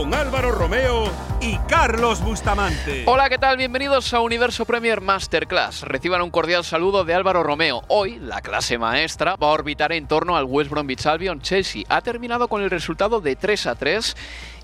Con 0.00 0.14
Álvaro 0.14 0.50
Romeo 0.50 1.12
y 1.42 1.58
Carlos 1.68 2.22
Bustamante. 2.22 3.02
Hola, 3.04 3.28
¿qué 3.28 3.36
tal? 3.36 3.58
Bienvenidos 3.58 4.14
a 4.14 4.20
Universo 4.20 4.64
Premier 4.64 5.02
Masterclass. 5.02 5.82
Reciban 5.82 6.22
un 6.22 6.30
cordial 6.30 6.64
saludo 6.64 7.04
de 7.04 7.12
Álvaro 7.12 7.42
Romeo. 7.42 7.82
Hoy, 7.88 8.18
la 8.18 8.40
clase 8.40 8.78
maestra 8.78 9.36
va 9.36 9.48
a 9.48 9.50
orbitar 9.50 9.92
en 9.92 10.08
torno 10.08 10.38
al 10.38 10.46
West 10.46 10.70
Bromwich 10.70 11.04
Albion. 11.04 11.42
Chelsea 11.42 11.82
ha 11.90 12.00
terminado 12.00 12.48
con 12.48 12.62
el 12.62 12.70
resultado 12.70 13.20
de 13.20 13.36
3 13.36 13.66
a 13.66 13.74
3 13.74 14.16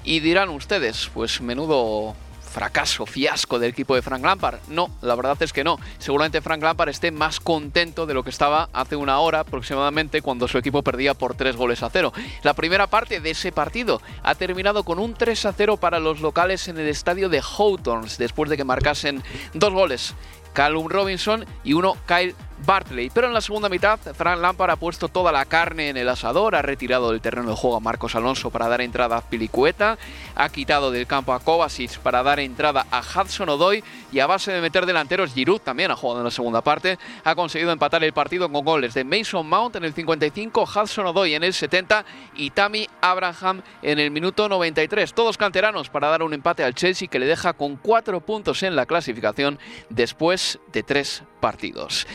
y 0.04 0.20
dirán 0.20 0.48
ustedes, 0.48 1.10
pues 1.12 1.42
menudo 1.42 2.16
fracaso, 2.56 3.04
fiasco 3.04 3.58
del 3.58 3.72
equipo 3.72 3.94
de 3.94 4.00
Frank 4.00 4.24
Lampard. 4.24 4.60
No, 4.68 4.88
la 5.02 5.14
verdad 5.14 5.36
es 5.42 5.52
que 5.52 5.62
no. 5.62 5.78
Seguramente 5.98 6.40
Frank 6.40 6.62
Lampard 6.62 6.88
esté 6.88 7.10
más 7.10 7.38
contento 7.38 8.06
de 8.06 8.14
lo 8.14 8.24
que 8.24 8.30
estaba 8.30 8.70
hace 8.72 8.96
una 8.96 9.18
hora 9.18 9.40
aproximadamente 9.40 10.22
cuando 10.22 10.48
su 10.48 10.56
equipo 10.56 10.82
perdía 10.82 11.12
por 11.12 11.34
tres 11.34 11.54
goles 11.54 11.82
a 11.82 11.90
cero. 11.90 12.14
La 12.44 12.54
primera 12.54 12.86
parte 12.86 13.20
de 13.20 13.32
ese 13.32 13.52
partido 13.52 14.00
ha 14.22 14.34
terminado 14.36 14.84
con 14.84 14.98
un 14.98 15.12
3 15.12 15.44
a 15.44 15.52
0 15.52 15.76
para 15.76 16.00
los 16.00 16.22
locales 16.22 16.66
en 16.68 16.78
el 16.78 16.88
estadio 16.88 17.28
de 17.28 17.42
Hawthorns 17.42 18.16
después 18.16 18.48
de 18.48 18.56
que 18.56 18.64
marcasen 18.64 19.22
dos 19.52 19.74
goles. 19.74 20.14
Callum 20.54 20.88
Robinson 20.88 21.44
y 21.62 21.74
uno 21.74 21.98
Kyle 22.06 22.34
Bartley. 22.64 23.10
Pero 23.10 23.26
en 23.26 23.34
la 23.34 23.40
segunda 23.40 23.68
mitad, 23.68 23.98
Frank 24.14 24.40
Lampard 24.40 24.70
ha 24.70 24.76
puesto 24.76 25.08
toda 25.08 25.32
la 25.32 25.44
carne 25.44 25.88
en 25.88 25.96
el 25.96 26.08
asador, 26.08 26.54
ha 26.54 26.62
retirado 26.62 27.10
del 27.10 27.20
terreno 27.20 27.50
de 27.50 27.56
juego 27.56 27.76
a 27.76 27.80
Marcos 27.80 28.14
Alonso 28.14 28.50
para 28.50 28.68
dar 28.68 28.80
entrada 28.80 29.18
a 29.18 29.20
Pilicueta, 29.20 29.98
ha 30.34 30.48
quitado 30.48 30.90
del 30.90 31.06
campo 31.06 31.32
a 31.32 31.40
Kovacic 31.40 31.98
para 31.98 32.22
dar 32.22 32.40
entrada 32.40 32.86
a 32.90 33.00
Hudson 33.00 33.48
Odoy 33.48 33.84
y 34.12 34.20
a 34.20 34.26
base 34.26 34.52
de 34.52 34.60
meter 34.60 34.86
delanteros, 34.86 35.32
Giroud 35.32 35.60
también 35.60 35.90
ha 35.90 35.96
jugado 35.96 36.20
en 36.20 36.24
la 36.24 36.30
segunda 36.30 36.62
parte, 36.62 36.98
ha 37.24 37.34
conseguido 37.34 37.72
empatar 37.72 38.02
el 38.04 38.12
partido 38.12 38.50
con 38.50 38.64
goles 38.64 38.94
de 38.94 39.04
Mason 39.04 39.48
Mount 39.48 39.76
en 39.76 39.84
el 39.84 39.92
55, 39.92 40.62
Hudson 40.62 41.06
Odoy 41.06 41.34
en 41.34 41.44
el 41.44 41.52
70 41.52 42.04
y 42.36 42.50
Tammy 42.50 42.88
Abraham 43.00 43.62
en 43.82 43.98
el 43.98 44.10
minuto 44.10 44.48
93. 44.48 45.12
Todos 45.14 45.36
canteranos 45.36 45.88
para 45.88 46.08
dar 46.08 46.22
un 46.22 46.34
empate 46.34 46.64
al 46.64 46.74
Chelsea 46.74 47.08
que 47.08 47.18
le 47.18 47.26
deja 47.26 47.52
con 47.52 47.76
cuatro 47.76 48.20
puntos 48.20 48.62
en 48.62 48.76
la 48.76 48.86
clasificación 48.86 49.58
después 49.90 50.58
de 50.72 50.82
tres 50.82 51.22
partidos. 51.40 52.06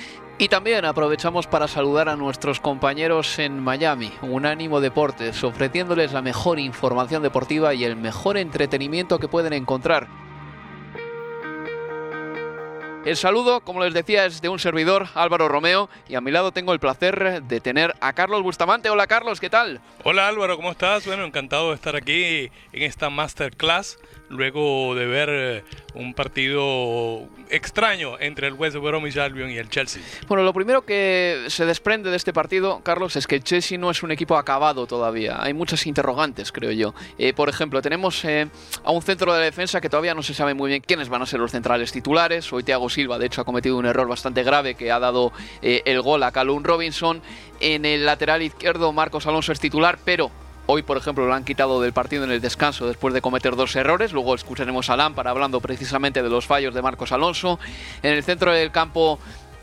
Y 0.41 0.49
también 0.49 0.85
aprovechamos 0.85 1.45
para 1.45 1.67
saludar 1.67 2.09
a 2.09 2.15
nuestros 2.15 2.59
compañeros 2.59 3.37
en 3.37 3.59
Miami, 3.59 4.11
Unánimo 4.23 4.81
Deportes, 4.81 5.43
ofreciéndoles 5.43 6.13
la 6.13 6.23
mejor 6.23 6.57
información 6.57 7.21
deportiva 7.21 7.75
y 7.75 7.83
el 7.83 7.95
mejor 7.95 8.37
entretenimiento 8.37 9.19
que 9.19 9.27
pueden 9.27 9.53
encontrar. 9.53 10.07
El 13.05 13.17
saludo, 13.17 13.61
como 13.61 13.83
les 13.83 13.93
decía, 13.93 14.25
es 14.25 14.41
de 14.41 14.49
un 14.49 14.57
servidor, 14.57 15.09
Álvaro 15.13 15.47
Romeo, 15.47 15.91
y 16.09 16.15
a 16.15 16.21
mi 16.21 16.31
lado 16.31 16.51
tengo 16.51 16.73
el 16.73 16.79
placer 16.79 17.43
de 17.43 17.59
tener 17.59 17.93
a 18.01 18.13
Carlos 18.13 18.41
Bustamante. 18.41 18.89
Hola 18.89 19.05
Carlos, 19.05 19.39
¿qué 19.39 19.51
tal? 19.51 19.79
Hola 20.03 20.27
Álvaro, 20.27 20.55
¿cómo 20.55 20.71
estás? 20.71 21.05
Bueno, 21.05 21.23
encantado 21.23 21.69
de 21.69 21.75
estar 21.75 21.95
aquí 21.95 22.51
en 22.73 22.81
esta 22.81 23.11
masterclass 23.11 23.99
luego 24.31 24.95
de 24.95 25.05
ver 25.05 25.29
eh, 25.31 25.63
un 25.93 26.13
partido 26.13 27.27
extraño 27.49 28.17
entre 28.19 28.47
el 28.47 28.53
West 28.53 28.77
Bromwich 28.77 29.17
Albion 29.17 29.51
y 29.51 29.57
el 29.57 29.69
Chelsea. 29.69 30.01
Bueno, 30.27 30.43
lo 30.43 30.53
primero 30.53 30.83
que 30.83 31.45
se 31.47 31.65
desprende 31.65 32.09
de 32.09 32.17
este 32.17 32.33
partido, 32.33 32.81
Carlos, 32.83 33.15
es 33.15 33.27
que 33.27 33.35
el 33.35 33.43
Chelsea 33.43 33.77
no 33.77 33.91
es 33.91 34.01
un 34.03 34.11
equipo 34.11 34.37
acabado 34.37 34.87
todavía. 34.87 35.41
Hay 35.41 35.53
muchas 35.53 35.85
interrogantes, 35.85 36.51
creo 36.51 36.71
yo. 36.71 36.93
Eh, 37.17 37.33
por 37.33 37.49
ejemplo, 37.49 37.81
tenemos 37.81 38.23
eh, 38.25 38.47
a 38.83 38.91
un 38.91 39.01
centro 39.01 39.33
de 39.33 39.43
defensa 39.43 39.81
que 39.81 39.89
todavía 39.89 40.13
no 40.13 40.23
se 40.23 40.33
sabe 40.33 40.53
muy 40.53 40.69
bien 40.69 40.81
quiénes 40.81 41.09
van 41.09 41.21
a 41.21 41.25
ser 41.25 41.39
los 41.39 41.51
centrales 41.51 41.91
titulares. 41.91 42.51
Hoy 42.53 42.63
Thiago 42.63 42.89
Silva, 42.89 43.19
de 43.19 43.25
hecho, 43.25 43.41
ha 43.41 43.45
cometido 43.45 43.77
un 43.77 43.85
error 43.85 44.07
bastante 44.07 44.43
grave 44.43 44.75
que 44.75 44.91
ha 44.91 44.99
dado 44.99 45.33
el 45.61 46.01
gol 46.01 46.23
a 46.23 46.31
Calum 46.31 46.63
Robinson. 46.63 47.21
En 47.59 47.85
el 47.85 48.05
lateral 48.05 48.41
izquierdo, 48.41 48.93
Marcos 48.93 49.27
Alonso 49.27 49.51
es 49.51 49.59
titular, 49.59 49.99
pero 50.03 50.31
Hoy, 50.73 50.83
por 50.83 50.95
ejemplo, 50.95 51.25
lo 51.25 51.33
han 51.33 51.43
quitado 51.43 51.81
del 51.81 51.91
partido 51.91 52.23
en 52.23 52.31
el 52.31 52.39
descanso 52.39 52.87
después 52.87 53.13
de 53.13 53.19
cometer 53.19 53.57
dos 53.57 53.75
errores. 53.75 54.13
Luego 54.13 54.35
escucharemos 54.35 54.89
a 54.89 54.95
Lampard 54.95 55.27
hablando 55.27 55.59
precisamente 55.59 56.23
de 56.23 56.29
los 56.29 56.45
fallos 56.45 56.73
de 56.73 56.81
Marcos 56.81 57.11
Alonso. 57.11 57.59
En 58.01 58.13
el 58.13 58.23
centro 58.23 58.53
del 58.53 58.71
campo 58.71 59.19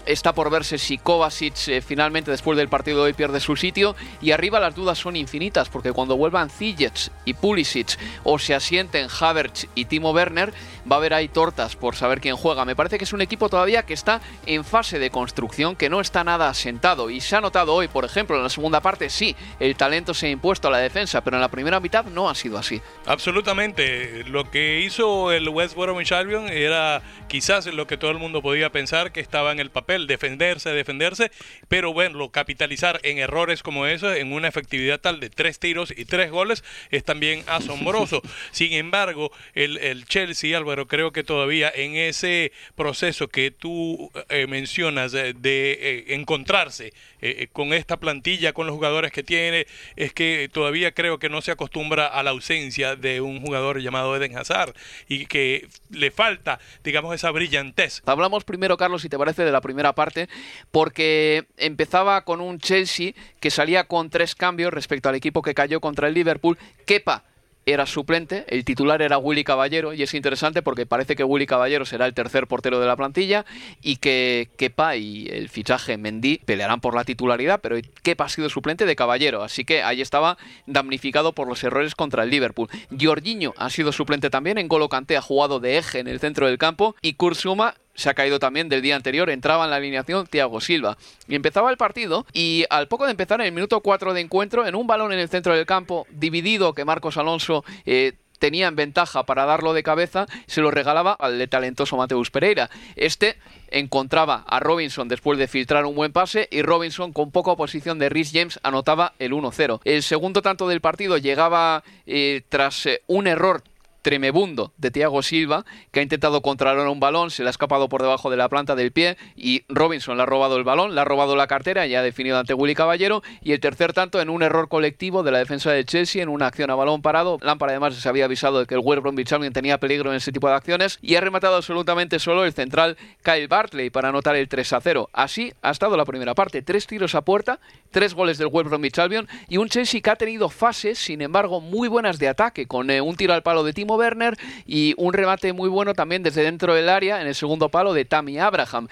Está 0.08 0.32
por 0.32 0.48
verse 0.48 0.78
si 0.78 0.96
Kovacic 0.96 1.68
eh, 1.68 1.82
finalmente 1.82 2.30
después 2.30 2.56
del 2.56 2.70
partido 2.70 2.96
de 2.98 3.04
hoy 3.08 3.12
pierde 3.12 3.40
su 3.40 3.56
sitio 3.56 3.94
y 4.22 4.30
arriba 4.30 4.58
las 4.58 4.74
dudas 4.74 4.96
son 4.96 5.16
infinitas 5.16 5.68
porque 5.68 5.92
cuando 5.92 6.16
vuelvan 6.16 6.48
Ziyech 6.48 7.10
y 7.26 7.34
Pulisic 7.34 7.98
o 8.24 8.38
se 8.38 8.54
asienten 8.54 9.08
Havertz 9.20 9.66
y 9.74 9.84
Timo 9.84 10.12
Werner 10.12 10.54
va 10.90 10.96
a 10.96 10.98
haber 10.98 11.14
ahí 11.14 11.28
tortas 11.28 11.76
por 11.76 11.96
saber 11.96 12.20
quién 12.20 12.36
juega. 12.36 12.64
Me 12.64 12.76
parece 12.76 12.98
que 12.98 13.04
es 13.04 13.12
un 13.12 13.20
equipo 13.20 13.48
todavía 13.48 13.84
que 13.84 13.94
está 13.94 14.20
en 14.46 14.64
fase 14.64 14.98
de 14.98 15.10
construcción, 15.10 15.76
que 15.76 15.90
no 15.90 16.00
está 16.00 16.24
nada 16.24 16.48
asentado 16.48 17.10
y 17.10 17.20
se 17.20 17.36
ha 17.36 17.40
notado 17.40 17.74
hoy, 17.74 17.88
por 17.88 18.04
ejemplo, 18.04 18.36
en 18.36 18.42
la 18.42 18.48
segunda 18.48 18.80
parte 18.80 19.10
sí, 19.10 19.36
el 19.60 19.76
talento 19.76 20.14
se 20.14 20.26
ha 20.26 20.30
impuesto 20.30 20.68
a 20.68 20.70
la 20.70 20.78
defensa, 20.78 21.22
pero 21.22 21.36
en 21.36 21.40
la 21.40 21.48
primera 21.48 21.80
mitad 21.80 22.04
no 22.04 22.28
ha 22.28 22.34
sido 22.34 22.58
así. 22.58 22.80
Absolutamente, 23.06 24.24
lo 24.24 24.50
que 24.50 24.80
hizo 24.80 25.32
el 25.32 25.48
West 25.48 25.76
Bromwich 25.76 26.12
Albion 26.12 26.48
era 26.48 27.02
quizás 27.28 27.66
lo 27.66 27.86
que 27.86 27.96
todo 27.96 28.10
el 28.10 28.18
mundo 28.18 28.42
podía 28.42 28.70
pensar 28.70 29.12
que 29.12 29.20
estaba 29.20 29.52
en 29.52 29.60
el 29.60 29.70
papel 29.70 30.06
defenderse, 30.06 30.70
defenderse, 30.70 31.30
pero 31.68 31.92
bueno, 31.92 32.30
capitalizar 32.30 33.00
en 33.02 33.18
errores 33.18 33.62
como 33.62 33.86
esos, 33.86 34.16
en 34.16 34.32
una 34.32 34.48
efectividad 34.48 35.00
tal 35.00 35.20
de 35.20 35.30
tres 35.30 35.58
tiros 35.58 35.92
y 35.96 36.04
tres 36.04 36.30
goles, 36.30 36.64
es 36.90 37.04
también 37.04 37.42
asombroso. 37.46 38.22
Sin 38.50 38.72
embargo, 38.72 39.30
el, 39.54 40.04
Chelsea, 40.06 40.56
Álvaro, 40.56 40.77
creo 40.86 41.12
que 41.12 41.24
todavía 41.24 41.72
en 41.74 41.96
ese 41.96 42.52
proceso 42.76 43.28
que 43.28 43.50
tú 43.50 44.10
eh, 44.28 44.46
mencionas 44.46 45.12
de, 45.12 45.32
eh, 45.42 46.04
encontrarse 46.14 46.92
eh, 47.20 47.48
con 47.52 47.72
esta 47.72 47.96
plantilla, 47.96 48.52
con 48.52 48.66
los 48.66 48.74
jugadores 48.74 49.12
que 49.12 49.22
tiene, 49.22 49.66
es 49.96 50.12
que 50.12 50.48
todavía 50.52 50.92
creo 50.92 51.18
que 51.18 51.28
no 51.28 51.40
se 51.40 51.50
acostumbra 51.50 52.06
a 52.06 52.22
la 52.22 52.30
ausencia 52.30 52.96
de 52.96 53.20
un 53.20 53.40
jugador 53.40 53.80
llamado 53.80 54.14
Eden 54.16 54.36
Hazard 54.36 54.74
y 55.08 55.26
que 55.26 55.68
le 55.90 56.10
falta, 56.10 56.60
digamos, 56.84 57.14
esa 57.14 57.30
brillantez. 57.30 58.02
Hablamos 58.06 58.44
primero, 58.44 58.76
Carlos, 58.76 59.02
si 59.02 59.08
te 59.08 59.18
parece, 59.18 59.44
de 59.44 59.52
la 59.52 59.60
primera 59.60 59.94
parte, 59.94 60.28
porque 60.70 61.46
empezaba 61.56 62.24
con 62.24 62.40
un 62.40 62.58
Chelsea 62.58 63.12
que 63.40 63.50
salía 63.50 63.84
con 63.84 64.10
tres 64.10 64.34
cambios 64.34 64.72
respecto 64.72 65.08
al 65.08 65.14
equipo 65.14 65.42
que 65.42 65.54
cayó 65.54 65.80
contra 65.80 66.08
el 66.08 66.14
Liverpool. 66.14 66.58
Kepa 66.86 67.24
era 67.72 67.86
suplente, 67.86 68.44
el 68.48 68.64
titular 68.64 69.02
era 69.02 69.18
Willy 69.18 69.44
Caballero 69.44 69.92
y 69.92 70.02
es 70.02 70.14
interesante 70.14 70.62
porque 70.62 70.86
parece 70.86 71.16
que 71.16 71.24
Willy 71.24 71.46
Caballero 71.46 71.84
será 71.84 72.06
el 72.06 72.14
tercer 72.14 72.46
portero 72.46 72.80
de 72.80 72.86
la 72.86 72.96
plantilla 72.96 73.44
y 73.82 73.96
que 73.96 74.48
Kepa 74.56 74.96
y 74.96 75.28
el 75.28 75.48
fichaje 75.48 75.98
Mendy 75.98 76.38
pelearán 76.38 76.80
por 76.80 76.94
la 76.94 77.04
titularidad, 77.04 77.60
pero 77.60 77.76
Kepa 78.02 78.24
ha 78.24 78.28
sido 78.28 78.48
suplente 78.48 78.86
de 78.86 78.96
Caballero, 78.96 79.42
así 79.42 79.64
que 79.64 79.82
ahí 79.82 80.00
estaba 80.00 80.38
damnificado 80.66 81.32
por 81.32 81.48
los 81.48 81.62
errores 81.62 81.94
contra 81.94 82.22
el 82.22 82.30
Liverpool. 82.30 82.68
Jorginho 82.98 83.52
ha 83.56 83.70
sido 83.70 83.92
suplente 83.92 84.30
también, 84.30 84.58
en 84.58 84.68
Golo 84.68 84.88
Kanté 84.88 85.16
ha 85.16 85.22
jugado 85.22 85.60
de 85.60 85.78
eje 85.78 85.98
en 85.98 86.08
el 86.08 86.20
centro 86.20 86.46
del 86.46 86.58
campo 86.58 86.96
y 87.02 87.14
Kursuma 87.14 87.74
se 87.98 88.08
ha 88.08 88.14
caído 88.14 88.38
también 88.38 88.68
del 88.68 88.80
día 88.80 88.94
anterior, 88.94 89.28
entraba 89.28 89.64
en 89.64 89.70
la 89.70 89.76
alineación 89.76 90.28
Thiago 90.28 90.60
Silva. 90.60 90.96
Y 91.26 91.34
empezaba 91.34 91.70
el 91.70 91.76
partido 91.76 92.24
y 92.32 92.64
al 92.70 92.86
poco 92.86 93.04
de 93.04 93.10
empezar 93.10 93.40
en 93.40 93.48
el 93.48 93.52
minuto 93.52 93.80
4 93.80 94.14
de 94.14 94.20
encuentro, 94.20 94.66
en 94.66 94.76
un 94.76 94.86
balón 94.86 95.12
en 95.12 95.18
el 95.18 95.28
centro 95.28 95.54
del 95.54 95.66
campo, 95.66 96.06
dividido 96.10 96.74
que 96.74 96.84
Marcos 96.84 97.16
Alonso... 97.16 97.64
Eh, 97.84 98.14
tenía 98.38 98.68
en 98.68 98.76
ventaja 98.76 99.24
para 99.24 99.46
darlo 99.46 99.72
de 99.72 99.82
cabeza, 99.82 100.26
se 100.46 100.60
lo 100.60 100.70
regalaba 100.70 101.12
al 101.12 101.48
talentoso 101.48 101.96
Mateus 101.96 102.30
Pereira. 102.30 102.70
Este 102.94 103.36
encontraba 103.68 104.44
a 104.46 104.60
Robinson 104.60 105.08
después 105.08 105.40
de 105.40 105.48
filtrar 105.48 105.84
un 105.86 105.96
buen 105.96 106.12
pase 106.12 106.46
y 106.52 106.62
Robinson 106.62 107.12
con 107.12 107.32
poca 107.32 107.50
oposición 107.50 107.98
de 107.98 108.10
Rhys 108.10 108.30
James 108.32 108.60
anotaba 108.62 109.14
el 109.18 109.32
1-0. 109.32 109.80
El 109.82 110.04
segundo 110.04 110.40
tanto 110.40 110.68
del 110.68 110.80
partido 110.80 111.18
llegaba 111.18 111.82
eh, 112.06 112.42
tras 112.48 112.86
eh, 112.86 113.02
un 113.08 113.26
error 113.26 113.64
tremebundo 114.08 114.72
de 114.78 114.90
Thiago 114.90 115.20
Silva, 115.20 115.66
que 115.92 116.00
ha 116.00 116.02
intentado 116.02 116.40
controlar 116.40 116.88
un 116.88 116.98
balón, 116.98 117.30
se 117.30 117.42
le 117.42 117.50
ha 117.50 117.50
escapado 117.50 117.90
por 117.90 118.00
debajo 118.00 118.30
de 118.30 118.38
la 118.38 118.48
planta 118.48 118.74
del 118.74 118.90
pie 118.90 119.18
y 119.36 119.64
Robinson 119.68 120.16
le 120.16 120.22
ha 120.22 120.26
robado 120.26 120.56
el 120.56 120.64
balón, 120.64 120.94
le 120.94 121.00
ha 121.02 121.04
robado 121.04 121.36
la 121.36 121.46
cartera 121.46 121.86
y 121.86 121.94
ha 121.94 122.00
definido 122.00 122.38
ante 122.38 122.54
Willy 122.54 122.74
Caballero. 122.74 123.22
Y 123.42 123.52
el 123.52 123.60
tercer 123.60 123.92
tanto 123.92 124.18
en 124.22 124.30
un 124.30 124.42
error 124.42 124.70
colectivo 124.70 125.22
de 125.22 125.30
la 125.30 125.36
defensa 125.40 125.72
del 125.72 125.84
Chelsea, 125.84 126.22
en 126.22 126.30
una 126.30 126.46
acción 126.46 126.70
a 126.70 126.74
balón 126.74 127.02
parado. 127.02 127.36
Lampard 127.42 127.68
además 127.68 127.96
se 127.96 128.08
había 128.08 128.24
avisado 128.24 128.60
de 128.60 128.66
que 128.66 128.76
el 128.76 128.80
West 128.82 129.02
Bromwich 129.02 129.30
Albion 129.30 129.52
tenía 129.52 129.76
peligro 129.76 130.08
en 130.10 130.16
ese 130.16 130.32
tipo 130.32 130.48
de 130.48 130.54
acciones 130.54 130.98
y 131.02 131.16
ha 131.16 131.20
rematado 131.20 131.56
absolutamente 131.56 132.18
solo 132.18 132.46
el 132.46 132.54
central 132.54 132.96
Kyle 133.22 133.46
Bartley 133.46 133.90
para 133.90 134.08
anotar 134.08 134.36
el 134.36 134.48
3 134.48 134.72
a 134.72 134.80
0. 134.80 135.10
Así 135.12 135.52
ha 135.60 135.70
estado 135.70 135.98
la 135.98 136.06
primera 136.06 136.34
parte, 136.34 136.62
tres 136.62 136.86
tiros 136.86 137.14
a 137.14 137.26
puerta, 137.26 137.60
tres 137.90 138.14
goles 138.14 138.38
del 138.38 138.48
West 138.50 138.70
Bromwich 138.70 138.98
Albion 139.00 139.28
y 139.50 139.58
un 139.58 139.68
Chelsea 139.68 140.00
que 140.00 140.08
ha 140.08 140.16
tenido 140.16 140.48
fases, 140.48 140.98
sin 140.98 141.20
embargo, 141.20 141.60
muy 141.60 141.88
buenas 141.88 142.18
de 142.18 142.28
ataque, 142.28 142.66
con 142.66 142.88
eh, 142.88 143.02
un 143.02 143.14
tiro 143.14 143.34
al 143.34 143.42
palo 143.42 143.64
de 143.64 143.74
Timo 143.74 143.97
Werner 143.98 144.36
y 144.66 144.94
un 144.96 145.12
remate 145.12 145.52
muy 145.52 145.68
bueno 145.68 145.94
también 145.94 146.22
desde 146.22 146.42
dentro 146.42 146.74
del 146.74 146.88
área 146.88 147.20
en 147.20 147.26
el 147.26 147.34
segundo 147.34 147.68
palo 147.68 147.92
de 147.92 148.04
Tammy 148.04 148.38
Abraham. 148.38 148.88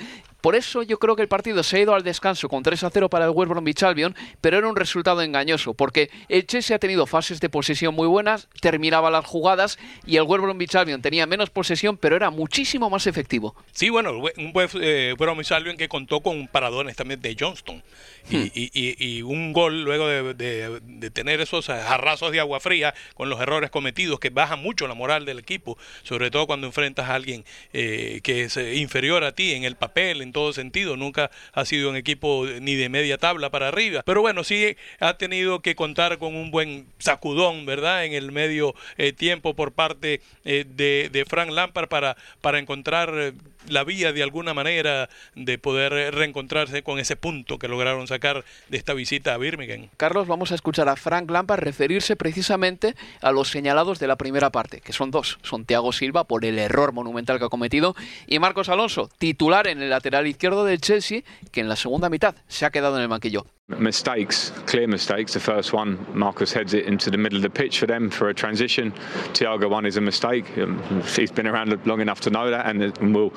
Por 0.46 0.54
eso 0.54 0.84
yo 0.84 1.00
creo 1.00 1.16
que 1.16 1.22
el 1.22 1.28
partido 1.28 1.64
se 1.64 1.76
ha 1.76 1.81
ido 1.81 1.93
al 1.93 2.04
descanso 2.04 2.48
con 2.48 2.62
3 2.62 2.84
a 2.84 2.90
0 2.90 3.10
para 3.10 3.25
el 3.25 3.32
West 3.32 3.50
Bromwich 3.50 3.82
Albion, 3.82 4.14
pero 4.40 4.56
era 4.56 4.69
un 4.69 4.76
resultado 4.76 5.20
engañoso, 5.20 5.75
porque 5.75 6.08
el 6.28 6.46
Chelsea 6.46 6.76
ha 6.76 6.78
tenido 6.78 7.04
fases 7.04 7.40
de 7.40 7.48
posesión 7.48 7.96
muy 7.96 8.06
buenas, 8.06 8.48
terminaba 8.60 9.10
las 9.10 9.26
jugadas 9.26 9.76
y 10.06 10.19
el 10.19 10.22
West 10.22 10.44
Bromwich 10.44 10.76
Albion 10.76 11.02
tenía 11.02 11.26
menos 11.26 11.50
posesión, 11.50 11.96
pero 11.96 12.14
era 12.14 12.31
muchísimo 12.31 12.88
más 12.88 13.08
efectivo. 13.08 13.56
Sí, 13.72 13.90
bueno, 13.90 14.12
un 14.12 14.52
West 14.54 14.76
eh, 14.81 15.16
Bromwich 15.19 15.50
Albion 15.50 15.76
que 15.76 15.88
contó 15.88 16.20
con 16.20 16.46
paradones 16.46 16.94
también 16.94 17.20
de 17.20 17.34
Johnston 17.37 17.82
y, 18.31 18.37
hmm. 18.37 18.50
y, 18.54 19.04
y, 19.04 19.22
un 19.22 19.52
gol 19.52 19.82
luego 19.82 20.06
de, 20.06 20.32
de, 20.32 21.10
tener 21.10 21.40
esos 21.40 21.70
arrasos 21.70 22.31
de 22.31 22.38
agua 22.38 22.60
fría 22.60 22.94
con 23.14 23.28
los 23.28 23.40
errores 23.40 23.70
cometidos 23.70 24.20
que 24.20 24.31
bajan 24.31 24.62
mucho 24.62 24.87
la 24.87 24.94
moral 24.94 25.25
del 25.25 25.40
equipo, 25.40 25.76
sobre 26.04 26.31
todo 26.31 26.46
cuando 26.46 26.69
enfrentas 26.69 27.08
a 27.08 27.14
alguien 27.14 27.44
eh, 27.72 28.20
que 28.22 28.44
es 28.44 28.56
eh, 28.56 28.76
inferior 28.76 29.25
a 29.25 29.32
ti 29.32 29.52
en 29.52 29.64
el 29.64 29.75
papel, 29.75 30.22
en 30.22 30.35
todo 30.36 30.52
sentido. 30.52 30.98
Nunca 30.98 31.30
ha 31.54 31.64
sido 31.64 31.88
un 31.88 31.96
equipo 31.96 32.44
ni 32.60 32.74
de 32.74 32.90
media 32.90 33.16
tabla 33.16 33.48
para 33.48 33.68
arriba. 33.68 34.02
Pero 34.04 34.20
bueno, 34.20 34.44
sí 34.44 34.76
ha 35.00 35.16
tenido 35.16 35.60
que 35.60 35.74
contar 35.74 36.18
con 36.18 36.36
un 36.36 36.50
buen 36.50 36.88
sacudón, 36.98 37.64
¿verdad? 37.64 38.04
En 38.04 38.12
el 38.12 38.32
medio 38.32 38.74
eh, 38.98 39.14
tiempo 39.14 39.56
por 39.56 39.72
parte 39.72 40.20
eh, 40.44 40.66
de, 40.68 41.08
de, 41.10 41.24
Frank 41.24 41.50
Lampard 41.50 41.88
para, 41.88 42.18
para 42.42 42.58
encontrar 42.58 43.14
eh, 43.16 43.32
la 43.68 43.84
vía 43.84 44.12
de 44.12 44.22
alguna 44.22 44.54
manera 44.54 45.08
de 45.34 45.58
poder 45.58 46.14
reencontrarse 46.14 46.82
con 46.82 46.98
ese 46.98 47.16
punto 47.16 47.58
que 47.58 47.68
lograron 47.68 48.06
sacar 48.06 48.44
de 48.68 48.76
esta 48.76 48.94
visita 48.94 49.34
a 49.34 49.38
Birmingham. 49.38 49.88
Carlos, 49.96 50.26
vamos 50.26 50.52
a 50.52 50.54
escuchar 50.54 50.88
a 50.88 50.96
Frank 50.96 51.30
Lampard 51.30 51.60
referirse 51.60 52.16
precisamente 52.16 52.94
a 53.20 53.32
los 53.32 53.48
señalados 53.48 53.98
de 53.98 54.06
la 54.06 54.16
primera 54.16 54.50
parte, 54.50 54.80
que 54.80 54.92
son 54.92 55.10
dos. 55.10 55.38
Son 55.42 55.64
Thiago 55.64 55.92
Silva 55.92 56.24
por 56.24 56.44
el 56.44 56.58
error 56.58 56.92
monumental 56.92 57.38
que 57.38 57.46
ha 57.46 57.48
cometido 57.48 57.94
y 58.26 58.38
Marcos 58.38 58.68
Alonso, 58.68 59.10
titular 59.18 59.66
en 59.66 59.82
el 59.82 59.90
lateral 59.90 60.26
izquierdo 60.26 60.64
del 60.64 60.80
Chelsea, 60.80 61.22
que 61.52 61.60
en 61.60 61.68
la 61.68 61.76
segunda 61.76 62.08
mitad 62.08 62.34
se 62.48 62.66
ha 62.66 62.70
quedado 62.70 62.96
en 62.96 63.02
el 63.02 63.08
banquillo. 63.08 63.46
Mistakes, 63.68 64.52
clear 64.66 64.86
mistakes. 64.86 65.32
The 65.32 65.40
first 65.40 65.72
one, 65.72 65.98
Marcus 66.14 66.52
heads 66.52 66.72
it 66.72 66.84
into 66.84 67.10
the 67.10 67.18
middle 67.18 67.36
of 67.36 67.42
the 67.42 67.50
pitch 67.50 67.80
for 67.80 67.86
them 67.86 68.10
for 68.10 68.28
a 68.28 68.34
transition. 68.34 68.92
Thiago 69.32 69.68
one 69.68 69.84
is 69.84 69.96
a 69.96 70.00
mistake. 70.00 70.46
Um, 70.56 70.80
he's 71.02 71.32
been 71.32 71.48
around 71.48 71.76
long 71.84 72.00
enough 72.00 72.20
to 72.20 72.30
know 72.30 72.48
that, 72.48 72.66
and 72.66 73.12
we'll 73.12 73.32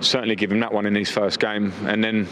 certainly 0.00 0.36
give 0.36 0.52
him 0.52 0.60
that 0.60 0.72
one 0.72 0.86
in 0.86 0.94
his 0.94 1.10
first 1.10 1.40
game. 1.40 1.72
And 1.88 2.04
then 2.04 2.28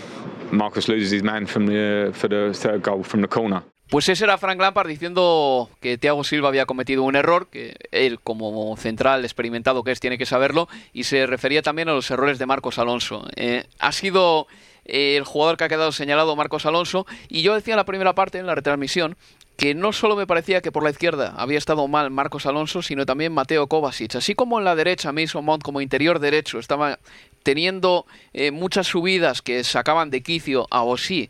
Marcus 0.53 0.87
loses 0.87 1.11
his 1.11 1.25
man 1.25 1.47
from 1.47 1.67
the, 1.67 2.13
for 2.15 2.29
the 2.29 2.53
third 2.55 2.81
goal 2.81 3.03
from 3.03 3.23
the 3.23 3.29
corner. 3.29 3.65
Pues 3.91 4.09
ese 4.09 4.23
era 4.23 4.39
Frank 4.39 4.61
Lampard 4.61 4.89
diciendo 4.89 5.69
que 5.81 5.99
Thiago 5.99 6.23
Silva 6.25 6.49
había 6.49 6.65
cometido 6.65 7.03
un 7.03 7.17
error, 7.17 7.49
que 7.49 7.75
él 7.91 8.21
como 8.21 8.75
central 8.79 9.25
experimentado 9.25 9.83
que 9.83 9.91
es 9.91 10.01
tiene 10.01 10.17
que 10.17 10.27
saberlo, 10.27 10.69
y 10.95 11.05
se 11.05 11.27
refería 11.27 11.61
también 11.61 11.89
a 11.89 11.93
los 11.93 12.11
errores 12.11 12.39
de 12.39 12.47
Marcos 12.47 12.79
Alonso. 12.79 13.29
Eh, 13.35 13.65
ha 13.81 13.93
sido 13.93 14.47
el 14.85 15.25
jugador 15.25 15.57
que 15.57 15.65
ha 15.65 15.69
quedado 15.69 15.93
señalado 15.93 16.37
Marcos 16.37 16.67
Alonso, 16.67 17.07
y 17.29 17.43
yo 17.43 17.55
decía 17.55 17.75
en 17.75 17.79
la 17.79 17.85
primera 17.85 18.15
parte, 18.15 18.39
en 18.39 18.47
la 18.47 18.55
retransmisión, 18.55 19.17
que 19.57 19.75
no 19.75 19.93
solo 19.93 20.17
me 20.17 20.27
parecía 20.27 20.61
que 20.61 20.73
por 20.73 20.83
la 20.83 20.91
izquierda 20.91 21.35
había 21.37 21.59
estado 21.59 21.87
mal 21.87 22.11
Marcos 22.11 22.47
Alonso, 22.47 22.83
sino 22.83 23.07
también 23.07 23.33
Mateo 23.33 23.67
Kovacic. 23.67 24.17
Así 24.17 24.35
como 24.35 24.59
en 24.59 24.65
la 24.65 24.75
derecha 24.75 25.13
Mason 25.13 25.45
Mount 25.45 25.63
como 25.63 25.81
interior 25.81 26.19
derecho 26.19 26.59
estaba 26.59 26.99
teniendo 27.43 28.07
eh, 28.33 28.51
muchas 28.51 28.87
subidas 28.87 29.43
que 29.43 29.63
sacaban 29.65 30.11
de 30.11 30.23
quicio 30.23 30.67
a 30.71 30.83
Osí 30.83 31.29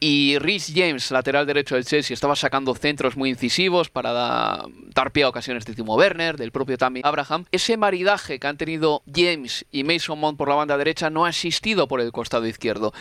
y 0.00 0.38
Rhys 0.38 0.72
James, 0.74 1.10
lateral 1.10 1.46
derecho 1.46 1.74
del 1.74 1.84
Chelsea, 1.84 2.14
estaba 2.14 2.36
sacando 2.36 2.74
centros 2.74 3.16
muy 3.16 3.30
incisivos 3.30 3.90
para 3.90 4.12
dar 4.94 5.12
pie 5.12 5.24
a 5.24 5.28
ocasiones 5.28 5.64
de 5.64 5.74
Timo 5.74 5.96
Werner, 5.96 6.36
del 6.36 6.52
propio 6.52 6.78
Tammy 6.78 7.00
Abraham. 7.04 7.44
Ese 7.52 7.76
maridaje 7.76 8.38
que 8.38 8.46
han 8.46 8.56
tenido 8.56 9.02
James 9.12 9.64
y 9.70 9.84
Mason 9.84 10.18
Mount 10.18 10.38
por 10.38 10.48
la 10.48 10.54
banda 10.54 10.76
derecha 10.76 11.10
no 11.10 11.24
ha 11.24 11.30
existido 11.30 11.88
por 11.88 12.00
el 12.00 12.12
costado 12.12 12.46
izquierdo. 12.46 12.92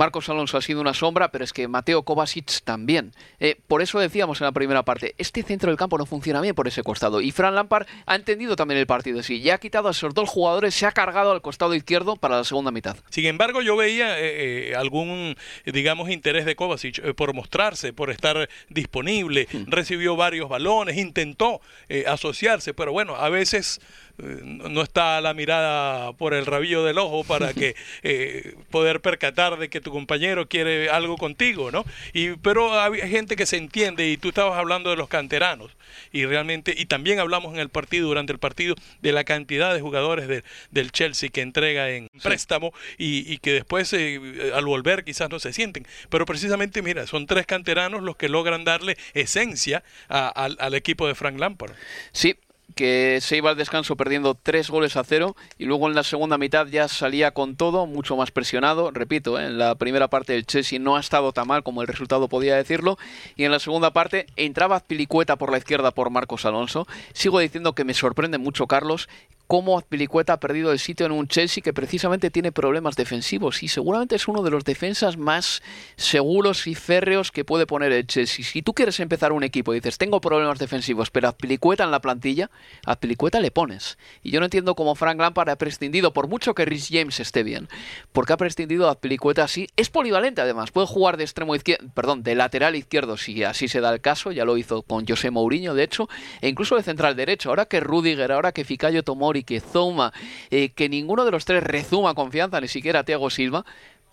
Marcos 0.00 0.30
Alonso 0.30 0.56
ha 0.56 0.62
sido 0.62 0.80
una 0.80 0.94
sombra, 0.94 1.30
pero 1.30 1.44
es 1.44 1.52
que 1.52 1.68
Mateo 1.68 2.04
Kovacic 2.04 2.62
también. 2.64 3.12
Eh, 3.38 3.56
por 3.68 3.82
eso 3.82 3.98
decíamos 3.98 4.40
en 4.40 4.46
la 4.46 4.52
primera 4.52 4.82
parte, 4.82 5.14
este 5.18 5.42
centro 5.42 5.70
del 5.70 5.76
campo 5.76 5.98
no 5.98 6.06
funciona 6.06 6.40
bien 6.40 6.54
por 6.54 6.66
ese 6.66 6.82
costado. 6.82 7.20
Y 7.20 7.32
Fran 7.32 7.54
Lampard 7.54 7.86
ha 8.06 8.16
entendido 8.16 8.56
también 8.56 8.80
el 8.80 8.86
partido. 8.86 9.22
Sí, 9.22 9.42
ya 9.42 9.56
ha 9.56 9.58
quitado 9.58 9.88
a 9.88 9.90
esos 9.90 10.14
dos 10.14 10.26
jugadores, 10.30 10.74
se 10.74 10.86
ha 10.86 10.92
cargado 10.92 11.32
al 11.32 11.42
costado 11.42 11.74
izquierdo 11.74 12.16
para 12.16 12.38
la 12.38 12.44
segunda 12.44 12.70
mitad. 12.70 12.96
Sin 13.10 13.26
embargo, 13.26 13.60
yo 13.60 13.76
veía 13.76 14.18
eh, 14.18 14.70
eh, 14.70 14.74
algún, 14.74 15.36
digamos, 15.66 16.08
interés 16.08 16.46
de 16.46 16.56
Kovacic 16.56 17.12
por 17.12 17.34
mostrarse, 17.34 17.92
por 17.92 18.08
estar 18.08 18.48
disponible. 18.70 19.48
Hmm. 19.52 19.64
Recibió 19.66 20.16
varios 20.16 20.48
balones, 20.48 20.96
intentó 20.96 21.60
asociarse, 22.06 22.72
pero 22.72 22.92
bueno, 22.92 23.16
a 23.16 23.28
veces 23.28 23.82
no 24.20 24.82
está 24.82 25.20
la 25.20 25.34
mirada 25.34 26.12
por 26.12 26.34
el 26.34 26.46
rabillo 26.46 26.84
del 26.84 26.98
ojo 26.98 27.24
para 27.24 27.52
que 27.52 27.74
eh, 28.02 28.54
poder 28.70 29.00
percatar 29.00 29.58
de 29.58 29.68
que 29.68 29.80
tu 29.80 29.90
compañero 29.90 30.48
quiere 30.48 30.90
algo 30.90 31.16
contigo, 31.16 31.70
¿no? 31.70 31.84
Y 32.12 32.30
pero 32.36 32.80
hay 32.80 33.00
gente 33.08 33.36
que 33.36 33.46
se 33.46 33.56
entiende 33.56 34.08
y 34.08 34.16
tú 34.16 34.28
estabas 34.28 34.58
hablando 34.58 34.90
de 34.90 34.96
los 34.96 35.08
canteranos 35.08 35.70
y 36.12 36.24
realmente 36.24 36.74
y 36.76 36.86
también 36.86 37.18
hablamos 37.18 37.54
en 37.54 37.60
el 37.60 37.68
partido 37.68 38.08
durante 38.08 38.32
el 38.32 38.38
partido 38.38 38.74
de 39.02 39.12
la 39.12 39.24
cantidad 39.24 39.74
de 39.74 39.80
jugadores 39.80 40.44
del 40.70 40.92
Chelsea 40.92 41.30
que 41.30 41.42
entrega 41.42 41.90
en 41.90 42.08
préstamo 42.22 42.72
y, 42.98 43.38
que 43.38 43.52
después 43.52 43.92
eh, 43.92 44.52
al 44.54 44.64
volver 44.64 45.04
quizás 45.04 45.30
no 45.30 45.38
se 45.38 45.52
sienten, 45.52 45.86
pero 46.08 46.26
precisamente 46.26 46.82
mira 46.82 47.06
son 47.06 47.26
tres 47.26 47.46
canteranos 47.46 48.02
los 48.02 48.16
que 48.16 48.28
logran 48.28 48.64
darle 48.64 48.96
esencia 49.14 49.82
al, 50.08 50.56
al 50.58 50.74
equipo 50.74 51.06
de 51.06 51.14
Frank 51.14 51.38
Lampard. 51.38 51.72
Sí, 52.12 52.36
que 52.74 53.18
se 53.20 53.36
iba 53.36 53.50
al 53.50 53.56
descanso 53.56 53.96
perdiendo 53.96 54.34
tres 54.34 54.70
goles 54.70 54.96
a 54.96 55.04
cero 55.04 55.36
y 55.58 55.64
luego 55.64 55.88
en 55.88 55.94
la 55.94 56.02
segunda 56.02 56.38
mitad 56.38 56.66
ya 56.66 56.88
salía 56.88 57.32
con 57.32 57.56
todo, 57.56 57.86
mucho 57.86 58.16
más 58.16 58.30
presionado. 58.30 58.90
Repito, 58.90 59.38
¿eh? 59.38 59.46
en 59.46 59.58
la 59.58 59.74
primera 59.74 60.08
parte 60.08 60.34
el 60.34 60.46
Chelsea 60.46 60.78
no 60.78 60.96
ha 60.96 61.00
estado 61.00 61.32
tan 61.32 61.48
mal 61.48 61.62
como 61.62 61.82
el 61.82 61.88
resultado 61.88 62.28
podía 62.28 62.56
decirlo 62.56 62.98
y 63.36 63.44
en 63.44 63.52
la 63.52 63.58
segunda 63.58 63.92
parte 63.92 64.26
entraba 64.36 64.80
Pilicueta 64.80 65.36
por 65.36 65.50
la 65.50 65.58
izquierda 65.58 65.90
por 65.90 66.10
Marcos 66.10 66.44
Alonso. 66.44 66.86
Sigo 67.12 67.38
diciendo 67.38 67.74
que 67.74 67.84
me 67.84 67.94
sorprende 67.94 68.38
mucho 68.38 68.66
Carlos 68.66 69.08
cómo 69.50 69.76
Azpilicueta 69.76 70.34
ha 70.34 70.38
perdido 70.38 70.70
el 70.70 70.78
sitio 70.78 71.06
en 71.06 71.10
un 71.10 71.26
Chelsea 71.26 71.60
que 71.60 71.72
precisamente 71.72 72.30
tiene 72.30 72.52
problemas 72.52 72.94
defensivos 72.94 73.64
y 73.64 73.68
seguramente 73.68 74.14
es 74.14 74.28
uno 74.28 74.44
de 74.44 74.50
los 74.52 74.62
defensas 74.62 75.16
más 75.16 75.60
seguros 75.96 76.68
y 76.68 76.76
férreos 76.76 77.32
que 77.32 77.44
puede 77.44 77.66
poner 77.66 77.90
el 77.90 78.06
Chelsea. 78.06 78.44
Si 78.44 78.62
tú 78.62 78.74
quieres 78.74 79.00
empezar 79.00 79.32
un 79.32 79.42
equipo 79.42 79.72
y 79.72 79.80
dices, 79.80 79.98
tengo 79.98 80.20
problemas 80.20 80.60
defensivos, 80.60 81.10
pero 81.10 81.26
Azpilicueta 81.26 81.82
en 81.82 81.90
la 81.90 82.00
plantilla, 82.00 82.48
a 82.86 82.92
Azpilicueta 82.92 83.40
le 83.40 83.50
pones. 83.50 83.98
Y 84.22 84.30
yo 84.30 84.38
no 84.38 84.46
entiendo 84.46 84.76
cómo 84.76 84.94
Frank 84.94 85.18
Lampard 85.18 85.48
ha 85.48 85.56
prescindido, 85.56 86.12
por 86.12 86.28
mucho 86.28 86.54
que 86.54 86.64
Rhys 86.64 86.86
James 86.88 87.18
esté 87.18 87.42
bien, 87.42 87.68
porque 88.12 88.34
ha 88.34 88.36
prescindido 88.36 88.86
a 88.86 88.92
Azpilicueta 88.92 89.42
así. 89.42 89.66
Es 89.76 89.90
polivalente 89.90 90.40
además, 90.40 90.70
puede 90.70 90.86
jugar 90.86 91.16
de 91.16 91.24
extremo 91.24 91.56
izquierdo, 91.56 91.88
perdón, 91.92 92.22
de 92.22 92.36
lateral 92.36 92.76
izquierdo 92.76 93.16
si 93.16 93.42
así 93.42 93.66
se 93.66 93.80
da 93.80 93.92
el 93.92 94.00
caso, 94.00 94.30
ya 94.30 94.44
lo 94.44 94.56
hizo 94.56 94.82
con 94.82 95.04
José 95.04 95.32
Mourinho 95.32 95.74
de 95.74 95.82
hecho, 95.82 96.08
e 96.40 96.48
incluso 96.48 96.76
de 96.76 96.84
central 96.84 97.16
derecho. 97.16 97.48
Ahora 97.48 97.66
que 97.66 97.80
Rudiger, 97.80 98.30
ahora 98.30 98.52
que 98.52 98.62
Ficayo 98.62 99.02
Tomori 99.02 99.39
que 99.44 99.60
Zoma, 99.60 100.12
eh, 100.50 100.70
que 100.70 100.88
ninguno 100.88 101.24
de 101.24 101.30
los 101.30 101.44
tres 101.44 101.62
rezuma 101.62 102.14
confianza, 102.14 102.60
ni 102.60 102.68
siquiera 102.68 103.04
Thiago 103.04 103.30
Silva, 103.30 103.64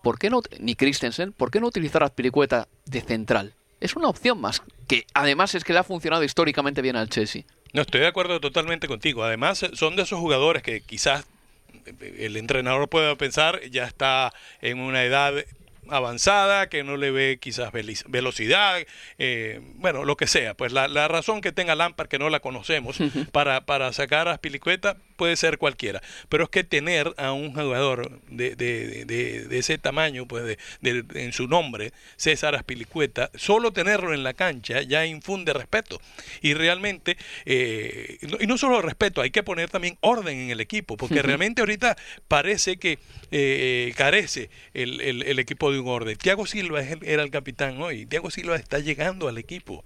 ¿por 0.02 0.20
qué 0.20 0.30
no, 0.30 0.42
ni 0.60 0.76
Christensen, 0.76 1.34
¿por 1.34 1.52
qué 1.52 1.60
no 1.60 1.68
utilizar 1.68 2.04
a 2.04 2.10
Pilicueta 2.10 2.68
de 2.86 3.02
central? 3.02 3.54
Es 3.80 3.96
una 3.96 4.08
opción 4.08 4.42
más, 4.42 4.64
que 4.88 5.06
además 5.14 5.54
es 5.56 5.64
que 5.64 5.74
le 5.74 5.80
ha 5.80 5.84
funcionado 5.84 6.24
históricamente 6.24 6.82
bien 6.82 6.96
al 6.96 7.10
Chelsea. 7.10 7.44
No, 7.74 7.82
estoy 7.82 8.02
de 8.02 8.08
acuerdo 8.08 8.40
totalmente 8.40 8.88
contigo. 8.88 9.24
Además, 9.24 9.66
son 9.74 9.96
de 9.96 10.04
esos 10.04 10.20
jugadores 10.20 10.64
que 10.64 10.82
quizás 10.82 11.26
el 12.00 12.38
entrenador 12.38 12.90
pueda 12.90 13.16
pensar 13.16 13.62
ya 13.70 13.86
está 13.86 14.34
en 14.62 14.80
una 14.80 15.04
edad 15.04 15.34
avanzada, 15.90 16.68
que 16.68 16.84
no 16.84 16.98
le 16.98 17.12
ve 17.12 17.38
quizás 17.40 17.72
velocidad, 17.72 18.80
eh, 19.18 19.62
bueno, 19.76 20.04
lo 20.06 20.18
que 20.18 20.28
sea. 20.28 20.54
Pues 20.54 20.74
la, 20.74 21.08
razón 21.08 21.42
que 21.42 21.52
tenga 21.52 21.76
Lampard, 21.76 22.08
que 22.08 22.20
no 22.20 22.30
la 22.30 22.40
conocemos, 22.40 22.98
para, 23.32 23.66
para 23.66 23.94
sacar 23.94 24.28
a 24.28 24.36
Spilicueta, 24.36 24.98
puede 25.18 25.36
ser 25.36 25.58
cualquiera. 25.58 26.02
Pero 26.30 26.46
es 26.46 26.50
que 26.50 26.64
tener 26.64 27.14
a 27.18 27.34
un 27.34 27.54
jugador 27.54 28.22
de, 28.30 28.56
de, 28.56 29.06
de, 29.06 29.58
ese 29.58 29.78
tamaño, 29.78 30.28
pues 30.28 30.58
de, 30.82 31.06
en 31.14 31.34
su 31.34 31.48
nombre, 31.48 31.92
César 32.16 32.56
Aspilicueta, 32.56 33.30
solo 33.36 33.74
tenerlo 33.74 34.14
en 34.14 34.24
la 34.24 34.34
cancha 34.34 34.82
ya 34.82 35.06
infunde 35.06 35.54
respeto. 35.54 36.00
Y 36.42 36.54
realmente, 36.54 37.18
eh, 37.46 38.18
y 38.40 38.48
no 38.48 38.58
solo 38.58 38.82
respeto, 38.82 39.22
hay 39.22 39.32
que 39.32 39.44
poner 39.44 39.70
también 39.70 39.98
orden 40.02 40.38
en 40.38 40.52
el 40.52 40.62
equipo, 40.62 40.96
porque 40.96 41.22
realmente 41.22 41.62
ahorita 41.62 41.98
parece 42.28 42.78
que 42.78 43.00
eh, 43.32 43.94
carece 43.98 44.50
el, 44.74 45.02
el, 45.02 45.40
equipo 45.40 45.72
de 45.72 45.80
un 45.80 45.88
orden. 45.88 46.18
Tiago 46.18 46.46
Silva 46.46 46.82
era 46.82 47.24
el 47.24 47.32
capitán 47.32 47.82
hoy. 47.82 48.06
Tiago 48.06 48.32
Silva 48.32 48.56
está 48.56 48.80
llegando 48.80 49.28
al 49.28 49.38
equipo 49.38 49.84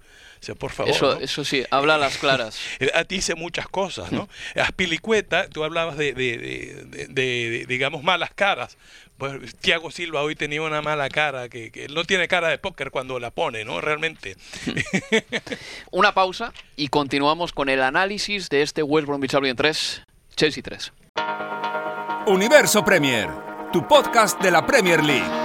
por 0.58 0.72
favor. 0.72 0.92
Eso, 0.92 1.20
eso 1.20 1.44
sí, 1.44 1.64
habla 1.70 1.94
a 1.94 1.98
las 1.98 2.18
claras. 2.18 2.58
a 2.94 3.04
ti 3.04 3.16
dice 3.16 3.34
muchas 3.34 3.68
cosas, 3.68 4.12
¿no? 4.12 4.28
Aspilicueta, 4.56 5.48
tú 5.48 5.64
hablabas 5.64 5.96
de, 5.96 6.12
de, 6.12 7.64
digamos, 7.68 8.02
malas 8.02 8.30
caras. 8.34 8.76
Pues 9.18 9.54
Tiago 9.56 9.90
Silva 9.90 10.22
hoy 10.22 10.34
tenía 10.34 10.62
una 10.62 10.82
mala 10.82 11.08
cara, 11.08 11.48
que, 11.48 11.70
que, 11.70 11.86
no 11.88 12.04
tiene 12.04 12.26
cara 12.26 12.48
de 12.48 12.58
póker 12.58 12.90
cuando 12.90 13.20
la 13.20 13.30
pone, 13.30 13.64
¿no? 13.64 13.80
Realmente. 13.80 14.36
una 15.92 16.12
pausa 16.12 16.52
y 16.74 16.88
continuamos 16.88 17.52
con 17.52 17.68
el 17.68 17.82
análisis 17.82 18.48
de 18.48 18.62
este 18.62 18.82
West 18.82 19.06
Bromwich 19.06 19.34
Albion 19.34 19.56
3, 19.56 20.02
Chelsea 20.34 20.62
3. 20.62 20.92
Universo 22.26 22.84
Premier, 22.84 23.28
tu 23.72 23.86
podcast 23.86 24.40
de 24.40 24.50
la 24.50 24.66
Premier 24.66 25.04
League. 25.04 25.41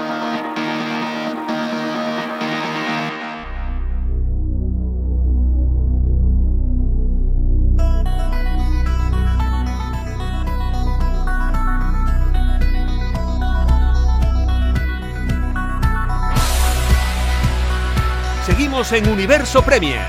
En 18.90 19.10
Universo 19.10 19.62
Premier. 19.64 20.06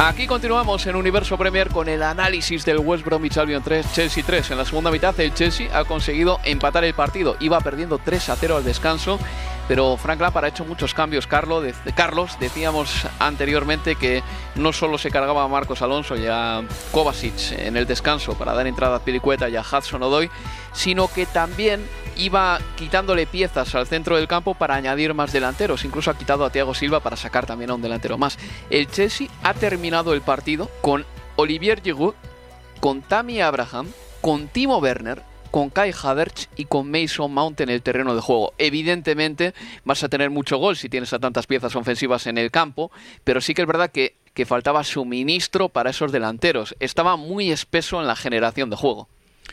Aquí 0.00 0.26
continuamos 0.26 0.84
en 0.86 0.96
Universo 0.96 1.38
Premier 1.38 1.68
con 1.68 1.88
el 1.88 2.02
análisis 2.02 2.64
del 2.64 2.78
West 2.78 3.04
Bromwich 3.04 3.36
Albion 3.36 3.62
3, 3.62 3.92
Chelsea 3.92 4.24
3. 4.26 4.50
En 4.50 4.58
la 4.58 4.64
segunda 4.64 4.90
mitad 4.90 5.18
el 5.20 5.32
Chelsea 5.32 5.68
ha 5.72 5.84
conseguido 5.84 6.40
empatar 6.44 6.82
el 6.82 6.92
partido. 6.94 7.36
Iba 7.38 7.60
perdiendo 7.60 7.98
3 7.98 8.30
a 8.30 8.36
0 8.36 8.56
al 8.56 8.64
descanso 8.64 9.20
pero 9.68 9.98
Frank 9.98 10.20
Lampard 10.20 10.46
ha 10.46 10.48
hecho 10.48 10.64
muchos 10.64 10.94
cambios. 10.94 11.26
Carlos, 11.26 11.64
Carlos, 11.94 12.38
decíamos 12.40 13.06
anteriormente 13.18 13.96
que 13.96 14.22
no 14.54 14.72
solo 14.72 14.96
se 14.96 15.10
cargaba 15.10 15.44
a 15.44 15.48
Marcos 15.48 15.82
Alonso 15.82 16.16
y 16.16 16.26
a 16.26 16.62
Kovacic 16.90 17.52
en 17.52 17.76
el 17.76 17.86
descanso 17.86 18.32
para 18.32 18.54
dar 18.54 18.66
entrada 18.66 18.96
a 18.96 19.04
Pilicueta 19.04 19.48
y 19.48 19.56
a 19.56 19.60
Hudson 19.60 20.02
Odoy, 20.02 20.30
sino 20.72 21.08
que 21.08 21.26
también 21.26 21.86
iba 22.16 22.58
quitándole 22.76 23.26
piezas 23.26 23.74
al 23.74 23.86
centro 23.86 24.16
del 24.16 24.26
campo 24.26 24.54
para 24.54 24.74
añadir 24.74 25.12
más 25.12 25.32
delanteros. 25.32 25.84
Incluso 25.84 26.10
ha 26.10 26.18
quitado 26.18 26.46
a 26.46 26.50
Thiago 26.50 26.74
Silva 26.74 27.00
para 27.00 27.16
sacar 27.16 27.44
también 27.44 27.70
a 27.70 27.74
un 27.74 27.82
delantero 27.82 28.16
más. 28.16 28.38
El 28.70 28.90
Chelsea 28.90 29.28
ha 29.42 29.52
terminado 29.52 30.14
el 30.14 30.22
partido 30.22 30.70
con 30.80 31.04
Olivier 31.36 31.82
Giroud, 31.82 32.14
con 32.80 33.02
Tammy 33.02 33.42
Abraham, 33.42 33.88
con 34.22 34.48
Timo 34.48 34.78
Werner, 34.78 35.22
con 35.50 35.70
Kai 35.70 35.92
Havertz 36.02 36.48
y 36.56 36.64
con 36.64 36.90
Mason 36.90 37.32
Mount 37.32 37.60
en 37.60 37.70
el 37.70 37.82
terreno 37.82 38.14
de 38.14 38.20
juego. 38.20 38.54
Evidentemente 38.58 39.54
vas 39.84 40.02
a 40.04 40.08
tener 40.08 40.30
mucho 40.30 40.58
gol 40.58 40.76
si 40.76 40.88
tienes 40.88 41.12
a 41.12 41.18
tantas 41.18 41.46
piezas 41.46 41.74
ofensivas 41.76 42.26
en 42.26 42.38
el 42.38 42.50
campo, 42.50 42.90
pero 43.24 43.40
sí 43.40 43.54
que 43.54 43.62
es 43.62 43.68
verdad 43.68 43.90
que, 43.90 44.14
que 44.34 44.46
faltaba 44.46 44.84
suministro 44.84 45.68
para 45.68 45.90
esos 45.90 46.12
delanteros. 46.12 46.76
Estaba 46.80 47.16
muy 47.16 47.50
espeso 47.50 48.00
en 48.00 48.06
la 48.06 48.16
generación 48.16 48.70
de 48.70 48.76
juego. 48.76 49.08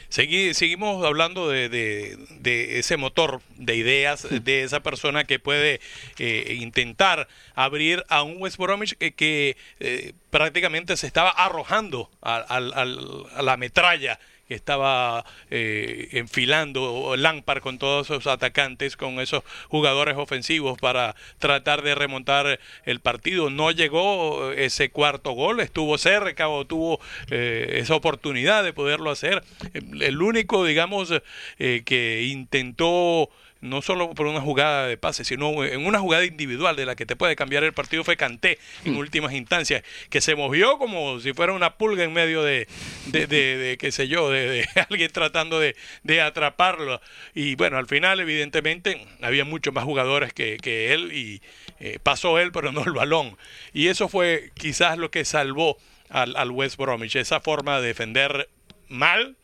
seguimos 0.09 1.03
hablando 1.05 1.49
de, 1.49 2.17
ese 2.43 2.97
motor 2.97 3.41
de 3.57 3.75
ideas, 3.75 4.27
de 4.29 4.63
esa 4.63 4.81
persona 4.81 5.23
que 5.23 5.39
puede 5.39 5.79
eh, 6.19 6.57
intentar 6.59 7.27
abrir 7.55 8.03
a 8.09 8.23
un 8.23 8.35
West 8.37 8.57
Bromwich 8.57 8.95
que, 8.97 9.57
eh, 9.79 10.13
prácticamente 10.29 10.97
se 10.97 11.07
estaba 11.07 11.29
arrojando 11.29 12.09
a 12.21 13.41
la 13.41 13.57
metralla 13.57 14.19
que 14.47 14.55
estaba 14.55 15.25
eh, 15.49 16.09
enfilando 16.11 17.15
Lampard 17.15 17.61
con 17.61 17.77
todos 17.77 18.09
esos 18.09 18.27
atacantes, 18.27 18.95
con 18.95 19.19
esos 19.19 19.43
jugadores 19.69 20.17
ofensivos 20.17 20.77
para 20.77 21.15
tratar 21.39 21.81
de 21.81 21.95
remontar 21.95 22.59
el 22.83 22.99
partido. 22.99 23.49
No 23.49 23.71
llegó 23.71 24.51
ese 24.51 24.89
cuarto 24.89 25.31
gol, 25.31 25.59
estuvo 25.59 25.97
cerca 25.97 26.47
o 26.47 26.65
tuvo 26.65 26.99
eh, 27.29 27.77
esa 27.79 27.95
oportunidad 27.95 28.63
de 28.63 28.73
poderlo 28.73 29.11
hacer. 29.11 29.43
El 29.73 30.21
único, 30.21 30.63
digamos, 30.65 31.11
eh, 31.59 31.81
que 31.85 32.23
intentó 32.23 33.29
no 33.65 33.81
solo 33.81 34.13
por 34.13 34.27
una 34.27 34.41
jugada 34.41 34.87
de 34.87 34.97
pase, 34.97 35.25
sino 35.25 35.63
en 35.63 35.85
una 35.85 35.99
jugada 35.99 36.25
individual 36.25 36.75
de 36.75 36.85
la 36.85 36.95
que 36.95 37.05
te 37.05 37.15
puede 37.15 37.35
cambiar 37.35 37.63
el 37.63 37.73
partido 37.73 38.03
fue 38.03 38.17
Canté 38.17 38.59
en 38.85 38.93
mm. 38.93 38.97
últimas 38.97 39.33
instancias, 39.33 39.83
que 40.09 40.21
se 40.21 40.35
movió 40.35 40.77
como 40.77 41.19
si 41.19 41.33
fuera 41.33 41.53
una 41.53 41.75
pulga 41.75 42.03
en 42.03 42.13
medio 42.13 42.43
de, 42.43 42.67
de, 43.07 43.77
qué 43.79 43.91
sé 43.91 44.07
yo, 44.07 44.29
de, 44.29 44.67
alguien 44.89 45.11
tratando 45.11 45.59
de, 45.59 45.75
atraparlo. 46.21 47.01
Y 47.33 47.55
bueno, 47.55 47.77
al 47.77 47.87
final 47.87 48.19
evidentemente 48.19 49.05
había 49.21 49.45
muchos 49.45 49.73
más 49.73 49.83
jugadores 49.83 50.33
que, 50.33 50.55
él 50.93 51.11
y 51.13 51.41
eh, 51.79 51.99
pasó 52.01 52.39
él, 52.39 52.51
pero 52.51 52.71
no 52.71 52.83
el 52.83 52.93
balón. 52.93 53.37
Y 53.73 53.87
eso 53.87 54.07
fue 54.07 54.51
quizás 54.53 54.97
lo 54.97 55.11
que 55.11 55.25
salvó 55.25 55.77
al, 56.09 56.35
al 56.35 56.51
West 56.51 56.77
Bromwich, 56.77 57.15
esa 57.15 57.39
forma 57.39 57.79
de 57.81 57.87
defender 57.87 58.47
mal, 58.87 59.35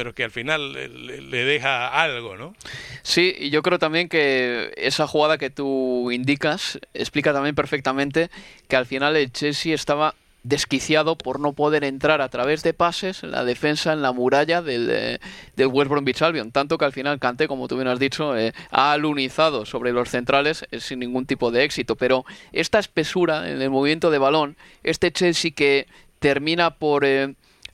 pero 0.00 0.14
que 0.14 0.24
al 0.24 0.30
final 0.30 0.72
le, 0.72 1.44
deja 1.44 1.88
algo, 2.02 2.38
¿no? 2.38 2.54
Sí, 3.02 3.36
y 3.38 3.50
yo 3.50 3.60
creo 3.60 3.78
también 3.78 4.08
que 4.08 4.72
esa 4.78 5.06
jugada 5.06 5.36
que 5.36 5.50
tú 5.50 6.10
indicas 6.10 6.78
explica 6.94 7.34
también 7.34 7.54
perfectamente 7.54 8.30
que 8.66 8.76
al 8.76 8.86
final 8.86 9.14
el 9.14 9.30
Chelsea 9.30 9.74
estaba 9.74 10.14
desquiciado 10.42 11.18
por 11.18 11.38
no 11.38 11.52
poder 11.52 11.84
entrar 11.84 12.22
a 12.22 12.30
través 12.30 12.62
de 12.62 12.72
pases 12.72 13.24
en 13.24 13.32
la 13.32 13.44
defensa, 13.44 13.92
en 13.92 14.00
la 14.00 14.12
muralla 14.12 14.62
del, 14.62 14.88
eh, 14.90 15.18
del 15.56 15.66
West 15.66 15.90
Bromwich 15.90 16.22
Albion. 16.22 16.50
Tanto 16.50 16.78
que 16.78 16.86
al 16.86 16.94
final 16.94 17.18
Cante, 17.18 17.46
como 17.46 17.68
tú 17.68 17.76
bien 17.76 17.88
has 17.88 17.98
dicho, 17.98 18.34
eh, 18.38 18.54
ha 18.70 18.92
alunizado 18.92 19.66
sobre 19.66 19.92
los 19.92 20.08
centrales 20.08 20.64
eh, 20.70 20.80
sin 20.80 21.00
ningún 21.00 21.26
tipo 21.26 21.50
de 21.50 21.64
éxito. 21.64 21.94
Pero 21.96 22.24
esta 22.52 22.78
espesura 22.78 23.50
en 23.50 23.60
el 23.60 23.68
movimiento 23.68 24.10
de 24.10 24.16
balón, 24.16 24.56
este 24.82 25.12
Chelsea 25.12 25.50
que 25.50 25.88
termina 26.20 26.70
por 26.70 27.04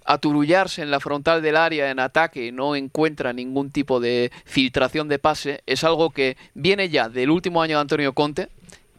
aturullarse 0.07 0.83
en 0.83 0.91
la 0.91 1.01
frontal 1.01 1.43
del 1.43 1.57
área 1.57 1.91
en 1.91 1.99
ataque 1.99 2.53
no 2.53 2.77
encuentra 2.77 3.33
ningún 3.33 3.71
tipo 3.71 4.01
de 4.01 4.31
filtración 4.45 5.09
de 5.09 5.19
pase 5.19 5.63
es 5.67 5.85
algo 5.85 6.11
que 6.11 6.37
viene 6.55 6.89
ya 6.89 7.09
del 7.09 7.31
último 7.31 7.63
año 7.63 7.77
de 7.77 7.83
Antonio 7.83 8.13
Conte 8.13 8.49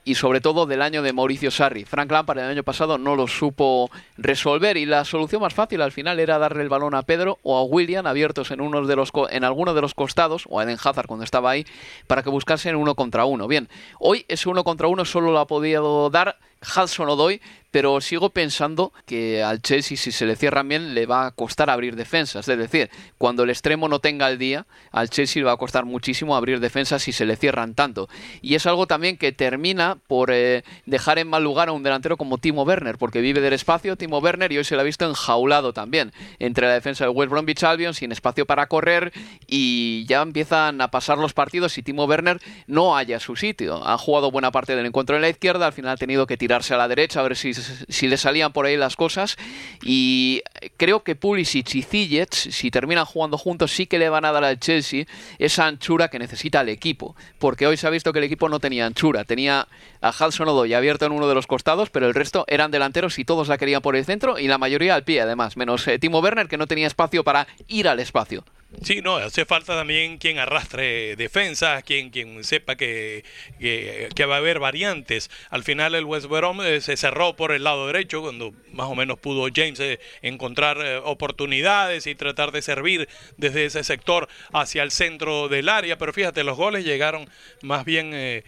y 0.08 0.16
sobre 0.16 0.40
todo 0.40 0.66
del 0.66 0.82
año 0.82 1.02
de 1.02 1.12
Mauricio 1.12 1.52
Sarri. 1.52 1.84
Frank 1.84 2.10
Lampard 2.10 2.40
el 2.40 2.46
año 2.46 2.64
pasado 2.64 2.98
no 2.98 3.18
lo 3.18 3.28
supo 3.28 3.92
resolver 4.18 4.78
y 4.78 4.86
la 4.86 5.04
solución 5.04 5.42
más 5.42 5.54
fácil 5.54 5.82
al 5.82 5.92
final 5.92 6.22
era 6.22 6.38
darle 6.38 6.64
el 6.64 6.70
balón 6.70 6.96
a 6.96 7.02
Pedro 7.02 7.40
o 7.44 7.58
a 7.58 7.64
William 7.64 8.08
abiertos 8.08 8.52
en 8.52 8.62
uno 8.62 8.88
de 8.88 8.96
los 8.96 9.12
en 9.32 9.44
alguno 9.44 9.74
de 9.74 9.82
los 9.82 9.94
costados 9.94 10.46
o 10.48 10.62
a 10.62 10.64
Eden 10.64 10.78
Hazard 10.82 11.08
cuando 11.08 11.26
estaba 11.26 11.52
ahí 11.52 11.66
para 12.08 12.24
que 12.24 12.30
buscasen 12.30 12.78
uno 12.78 12.96
contra 12.96 13.26
uno. 13.26 13.50
Bien, 13.50 13.68
hoy 14.00 14.24
ese 14.30 14.48
uno 14.48 14.64
contra 14.64 14.88
uno 14.88 15.04
solo 15.04 15.34
lo 15.34 15.40
ha 15.40 15.48
podido 15.48 16.10
dar 16.10 16.38
Hudson 16.62 17.10
Odoy, 17.10 17.42
pero 17.78 18.02
sigo 18.02 18.32
pensando 18.32 18.92
que 19.06 19.44
al 19.44 19.62
Chelsea 19.62 19.98
si 19.98 20.12
se 20.12 20.26
le 20.26 20.36
cierran 20.36 20.68
bien 20.68 20.96
le 20.96 21.06
va 21.06 21.28
a 21.28 21.32
costar 21.32 21.70
abrir 21.70 21.96
defensas. 21.96 22.48
Es 22.48 22.58
decir, 22.58 22.90
cuando 23.20 23.44
el 23.44 23.52
extremo 23.52 23.88
no 23.88 24.00
tenga 24.00 24.28
el 24.32 24.40
día, 24.40 24.66
al 24.92 25.12
Chelsea 25.12 25.42
le 25.42 25.46
va 25.46 25.52
a 25.52 25.58
costar 25.58 25.86
muchísimo 25.86 26.36
abrir 26.36 26.60
defensas 26.60 27.04
si 27.04 27.12
se 27.12 27.28
le 27.28 27.36
cierran 27.36 27.76
tanto. 27.76 28.10
Y 28.42 28.56
es 28.56 28.66
algo 28.66 28.88
también 28.88 29.16
que 29.16 29.32
termina 29.32 30.00
por 30.08 30.32
eh, 30.32 30.64
dejar 30.88 31.20
en 31.20 31.28
mal 31.28 31.44
lugar 31.44 31.70
a 31.70 31.72
un 31.72 31.84
delantero 31.84 32.18
como 32.18 32.40
Timo 32.40 32.64
Werner, 32.64 32.98
porque 32.98 33.22
vive 33.22 33.42
del 33.42 33.54
espacio 33.54 33.96
Timo 33.96 34.18
Werner 34.18 34.52
y 34.52 34.58
hoy 34.58 34.64
se 34.64 34.74
lo 34.74 34.82
ha 34.82 34.84
visto 34.84 35.08
enjaulado 35.08 35.72
también 35.72 36.14
entre 36.40 36.66
la 36.66 36.74
defensa 36.74 37.06
del 37.06 37.16
West 37.16 37.30
Bromwich 37.30 37.64
Albion 37.64 37.94
sin 37.94 38.12
espacio 38.12 38.48
para 38.48 38.66
correr 38.66 39.14
y 39.46 40.04
ya 40.08 40.24
empiezan 40.24 40.82
a 40.82 40.90
pasar 40.90 41.20
los 41.20 41.34
partidos 41.34 41.78
y 41.78 41.84
Timo 41.84 42.06
Werner 42.06 42.40
no 42.66 42.98
haya 42.98 43.20
su 43.20 43.36
sitio. 43.36 43.88
Ha 43.88 44.00
jugado 44.00 44.32
buena 44.32 44.50
parte 44.50 44.76
del 44.76 44.88
encuentro 44.88 45.16
en 45.16 45.22
la 45.22 45.30
izquierda, 45.30 45.68
al 45.68 45.74
final 45.74 45.92
ha 45.92 45.98
tenido 45.98 46.26
que 46.26 46.38
tirarse 46.38 46.74
a 46.74 46.78
la 46.78 46.88
derecha 46.88 47.20
a 47.20 47.24
ver 47.24 47.36
si 47.36 47.54
si 47.90 48.08
le 48.08 48.18
salían 48.18 48.54
por 48.54 48.66
ahí 48.66 48.78
las 48.78 48.96
cosas. 48.96 49.38
Y 49.84 50.42
creo 50.78 51.04
que 51.04 51.16
Pulisic 51.16 51.76
y 51.76 51.84
Ziyech, 51.84 52.34
si 52.34 52.72
terminan 52.72 53.06
jugando 53.06 53.38
juntos, 53.38 53.72
sí 53.72 53.88
que 53.88 54.00
le 54.00 54.10
van 54.10 54.26
a 54.26 54.32
dar 54.32 54.44
al 54.44 54.60
Chelsea 54.60 55.06
esa 55.40 55.68
anchura 55.68 56.10
que 56.10 56.20
necesita 56.20 56.62
el 56.62 56.70
equipo. 56.70 57.16
Porque 57.40 57.68
hoy 57.68 57.78
se 57.78 57.88
ha 57.88 57.90
visto 57.90 58.14
que 58.14 58.20
el 58.20 58.26
equipo 58.26 58.50
no 58.50 58.60
tenía 58.60 58.86
anchura. 58.86 59.24
Tenía 59.24 59.68
a 60.02 60.10
Hudson 60.10 60.48
Odoi 60.48 60.74
abierto 60.74 61.06
en 61.06 61.12
uno 61.12 61.28
de 61.28 61.36
los 61.36 61.48
costados, 61.48 61.90
pero 61.90 62.08
el 62.08 62.14
resto 62.14 62.46
eran 62.48 62.72
delanteros 62.72 63.20
y 63.20 63.26
todos 63.26 63.48
la 63.48 63.58
querían 63.58 63.82
por 63.82 63.96
el 63.96 64.06
centro 64.06 64.40
y 64.40 64.48
la 64.48 64.58
mayoría 64.58 64.96
al 64.96 65.04
pie, 65.04 65.22
además, 65.22 65.58
menos 65.58 65.88
eh, 65.88 66.00
Timo 66.00 66.20
Werner, 66.20 66.48
que 66.48 66.58
no 66.58 66.68
tenía 66.68 66.88
espacio 66.88 67.24
para 67.24 67.48
ir 67.68 67.88
al 67.88 68.00
espacio. 68.00 68.44
Sí, 68.84 69.02
no, 69.02 69.16
hace 69.16 69.46
falta 69.46 69.76
también 69.76 70.18
quien 70.18 70.40
arrastre 70.40 71.16
defensas, 71.16 71.84
quien, 71.84 72.10
quien 72.10 72.44
sepa 72.44 72.76
que, 72.76 73.24
que, 73.60 74.26
va 74.26 74.36
a 74.36 74.38
haber 74.40 74.60
variantes. 74.60 75.32
Al 75.50 75.64
final 75.64 75.96
el 75.96 76.04
West 76.04 76.28
Brom 76.28 76.62
eh, 76.62 76.82
se 76.82 76.98
cerró 76.98 77.36
por 77.36 77.54
el 77.54 77.64
lado 77.64 77.88
derecho, 77.88 78.22
cuando 78.22 78.54
más 78.74 78.88
o 78.88 78.96
menos 78.96 79.20
pudo 79.20 79.48
James 79.54 79.80
eh, 79.80 80.00
encontrar 80.22 80.80
eh, 80.82 80.98
oportunidades 80.98 82.08
y 82.08 82.16
tratar 82.16 82.52
de 82.52 82.62
servir 82.62 83.08
desde 83.38 83.66
ese 83.66 83.86
sector 83.86 84.28
hacia 84.52 84.84
el 84.84 84.92
centro 84.92 85.48
del 85.48 85.70
área. 85.70 85.98
Pero 85.98 86.12
fíjate, 86.12 86.44
los 86.44 86.58
goles 86.58 86.84
llegaron 86.84 87.30
más 87.62 87.86
bien 87.86 88.44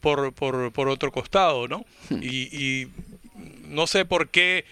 por, 0.00 0.34
por, 0.34 0.70
por, 0.70 0.88
otro 0.88 1.10
costado, 1.12 1.66
¿no? 1.66 1.86
Hmm. 2.10 2.20
y, 2.22 2.88
no 3.64 3.86
sé 3.86 4.04
por 4.04 4.28
qué 4.28 4.64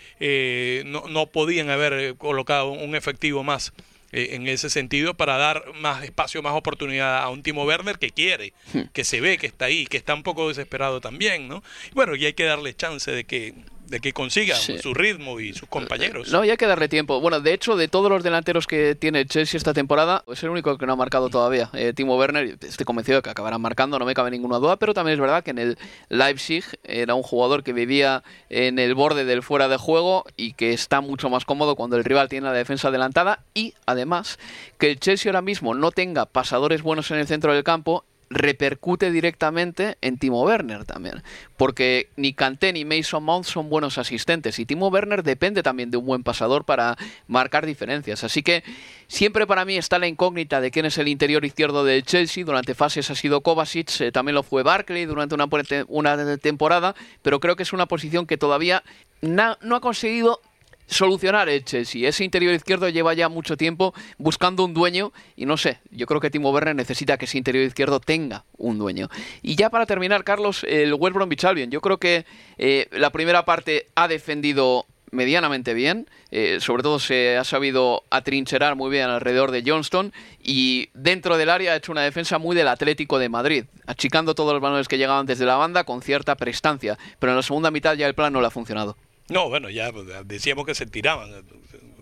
no, 0.84 1.06
no, 1.08 1.26
podían 1.26 1.70
haber 1.70 2.16
colocado 2.16 2.70
un 2.72 2.96
efectivo 2.96 3.44
más 3.44 3.72
eh, 4.12 4.30
en 4.32 4.46
ese 4.48 4.70
sentido 4.70 5.14
para 5.14 5.36
dar 5.36 5.64
más 5.74 6.02
espacio, 6.04 6.42
más 6.42 6.54
oportunidad 6.54 7.22
a 7.22 7.28
un 7.28 7.42
Timo 7.42 7.64
Werner 7.64 7.98
que 7.98 8.10
quiere, 8.10 8.52
hmm. 8.72 8.82
que 8.92 9.04
se 9.04 9.20
ve 9.20 9.38
que 9.38 9.46
está 9.46 9.66
ahí, 9.66 9.86
que 9.86 9.96
está 9.96 10.14
un 10.14 10.22
poco 10.22 10.48
desesperado 10.48 11.00
también, 11.00 11.48
¿no? 11.48 11.62
bueno, 11.94 12.14
y 12.14 12.24
hay 12.24 12.32
que 12.32 12.44
darle 12.44 12.74
chance 12.74 13.10
de 13.10 13.24
que 13.24 13.54
de 13.88 14.00
que 14.00 14.12
consiga 14.12 14.56
su 14.56 14.94
ritmo 14.94 15.40
y 15.40 15.52
sus 15.52 15.68
compañeros. 15.68 16.30
No, 16.30 16.44
y 16.44 16.50
hay 16.50 16.56
que 16.56 16.66
darle 16.66 16.88
tiempo. 16.88 17.20
Bueno, 17.20 17.40
de 17.40 17.54
hecho, 17.54 17.76
de 17.76 17.88
todos 17.88 18.10
los 18.10 18.22
delanteros 18.22 18.66
que 18.66 18.94
tiene 18.94 19.26
Chelsea 19.26 19.56
esta 19.56 19.72
temporada, 19.74 20.24
es 20.30 20.42
el 20.42 20.50
único 20.50 20.76
que 20.76 20.86
no 20.86 20.92
ha 20.92 20.96
marcado 20.96 21.28
todavía. 21.30 21.70
Eh, 21.72 21.92
Timo 21.94 22.16
Werner, 22.16 22.58
estoy 22.60 22.84
convencido 22.84 23.18
de 23.18 23.22
que 23.22 23.30
acabará 23.30 23.58
marcando, 23.58 23.98
no 23.98 24.04
me 24.04 24.14
cabe 24.14 24.30
ninguna 24.30 24.58
duda, 24.58 24.76
pero 24.76 24.94
también 24.94 25.14
es 25.14 25.20
verdad 25.20 25.42
que 25.42 25.50
en 25.50 25.58
el 25.58 25.78
Leipzig 26.08 26.64
era 26.84 27.14
un 27.14 27.22
jugador 27.22 27.62
que 27.62 27.72
vivía 27.72 28.22
en 28.50 28.78
el 28.78 28.94
borde 28.94 29.24
del 29.24 29.42
fuera 29.42 29.68
de 29.68 29.76
juego 29.76 30.24
y 30.36 30.52
que 30.52 30.72
está 30.72 31.00
mucho 31.00 31.30
más 31.30 31.44
cómodo 31.44 31.76
cuando 31.76 31.96
el 31.96 32.04
rival 32.04 32.28
tiene 32.28 32.46
la 32.46 32.52
defensa 32.52 32.88
adelantada 32.88 33.44
y 33.54 33.74
además 33.86 34.38
que 34.78 34.90
el 34.90 35.00
Chelsea 35.00 35.30
ahora 35.30 35.42
mismo 35.42 35.74
no 35.74 35.90
tenga 35.90 36.26
pasadores 36.26 36.82
buenos 36.82 37.10
en 37.10 37.18
el 37.18 37.26
centro 37.26 37.54
del 37.54 37.64
campo 37.64 38.04
repercute 38.30 39.10
directamente 39.10 39.96
en 40.00 40.18
Timo 40.18 40.42
Werner 40.42 40.84
también, 40.84 41.22
porque 41.56 42.10
ni 42.16 42.32
Kanté 42.32 42.72
ni 42.72 42.84
Mason 42.84 43.22
Mount 43.22 43.46
son 43.46 43.68
buenos 43.70 43.98
asistentes 43.98 44.58
y 44.58 44.66
Timo 44.66 44.88
Werner 44.88 45.22
depende 45.22 45.62
también 45.62 45.90
de 45.90 45.96
un 45.96 46.06
buen 46.06 46.22
pasador 46.22 46.64
para 46.64 46.96
marcar 47.26 47.66
diferencias, 47.66 48.24
así 48.24 48.42
que 48.42 48.64
siempre 49.06 49.46
para 49.46 49.64
mí 49.64 49.76
está 49.76 49.98
la 49.98 50.08
incógnita 50.08 50.60
de 50.60 50.70
quién 50.70 50.86
es 50.86 50.98
el 50.98 51.08
interior 51.08 51.44
izquierdo 51.44 51.84
del 51.84 52.04
Chelsea, 52.04 52.44
durante 52.44 52.74
fases 52.74 53.10
ha 53.10 53.14
sido 53.14 53.40
Kovacic, 53.40 54.00
eh, 54.00 54.12
también 54.12 54.34
lo 54.34 54.42
fue 54.42 54.62
Barkley 54.62 55.06
durante 55.06 55.34
una, 55.34 55.48
una 55.88 56.36
temporada, 56.36 56.94
pero 57.22 57.40
creo 57.40 57.56
que 57.56 57.62
es 57.62 57.72
una 57.72 57.86
posición 57.86 58.26
que 58.26 58.36
todavía 58.36 58.82
no 59.20 59.76
ha 59.76 59.80
conseguido 59.80 60.40
solucionar 60.88 61.48
el 61.48 61.64
Chelsea. 61.64 62.08
Ese 62.08 62.24
interior 62.24 62.54
izquierdo 62.54 62.88
lleva 62.88 63.14
ya 63.14 63.28
mucho 63.28 63.56
tiempo 63.56 63.94
buscando 64.16 64.64
un 64.64 64.74
dueño 64.74 65.12
y 65.36 65.46
no 65.46 65.56
sé, 65.56 65.78
yo 65.90 66.06
creo 66.06 66.20
que 66.20 66.30
Timo 66.30 66.50
Werner 66.50 66.74
necesita 66.74 67.16
que 67.16 67.26
ese 67.26 67.38
interior 67.38 67.64
izquierdo 67.64 68.00
tenga 68.00 68.44
un 68.56 68.78
dueño. 68.78 69.08
Y 69.42 69.54
ya 69.56 69.70
para 69.70 69.86
terminar, 69.86 70.24
Carlos, 70.24 70.64
el 70.64 70.94
West 70.94 71.14
Bromwich 71.14 71.38
yo 71.68 71.80
creo 71.80 71.98
que 71.98 72.26
eh, 72.58 72.88
la 72.92 73.10
primera 73.10 73.44
parte 73.44 73.86
ha 73.94 74.08
defendido 74.08 74.86
medianamente 75.10 75.72
bien, 75.72 76.06
eh, 76.30 76.58
sobre 76.60 76.82
todo 76.82 76.98
se 76.98 77.38
ha 77.38 77.44
sabido 77.44 78.02
atrincherar 78.10 78.76
muy 78.76 78.90
bien 78.90 79.08
alrededor 79.08 79.50
de 79.50 79.62
Johnston 79.64 80.12
y 80.42 80.90
dentro 80.94 81.38
del 81.38 81.48
área 81.48 81.72
ha 81.72 81.76
hecho 81.76 81.92
una 81.92 82.02
defensa 82.02 82.38
muy 82.38 82.54
del 82.54 82.68
Atlético 82.68 83.18
de 83.18 83.28
Madrid, 83.28 83.64
achicando 83.86 84.34
todos 84.34 84.52
los 84.52 84.60
balones 84.60 84.88
que 84.88 84.98
llegaban 84.98 85.26
desde 85.26 85.46
la 85.46 85.56
banda 85.56 85.84
con 85.84 86.02
cierta 86.02 86.36
prestancia, 86.36 86.98
pero 87.18 87.32
en 87.32 87.36
la 87.36 87.42
segunda 87.42 87.70
mitad 87.70 87.94
ya 87.94 88.06
el 88.06 88.14
plan 88.14 88.32
no 88.32 88.40
le 88.40 88.48
ha 88.48 88.50
funcionado. 88.50 88.96
No, 89.28 89.48
bueno, 89.48 89.68
ya 89.70 89.92
pues, 89.92 90.06
decíamos 90.26 90.64
que 90.64 90.74
se 90.74 90.86
tiraban 90.86 91.30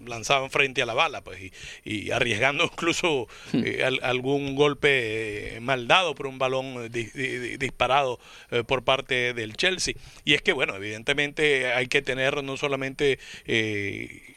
lanzaban 0.08 0.50
frente 0.50 0.82
a 0.82 0.86
la 0.86 0.94
bala, 0.94 1.22
pues, 1.22 1.52
y, 1.84 2.10
arriesgando 2.10 2.64
incluso 2.72 3.28
eh, 3.52 3.84
algún 4.02 4.54
golpe 4.54 5.56
eh, 5.56 5.60
mal 5.60 5.88
dado 5.88 6.14
por 6.14 6.26
un 6.26 6.38
balón 6.38 6.90
eh, 6.92 7.56
disparado 7.58 8.18
por 8.66 8.84
parte 8.84 9.34
del 9.34 9.56
Chelsea. 9.56 9.94
Y 10.25 10.34
es 10.34 10.42
que, 10.42 10.52
bueno, 10.52 10.76
evidentemente 10.76 11.72
hay 11.72 11.88
que 11.88 12.02
tener 12.02 12.42
no 12.42 12.56
solamente 12.56 13.18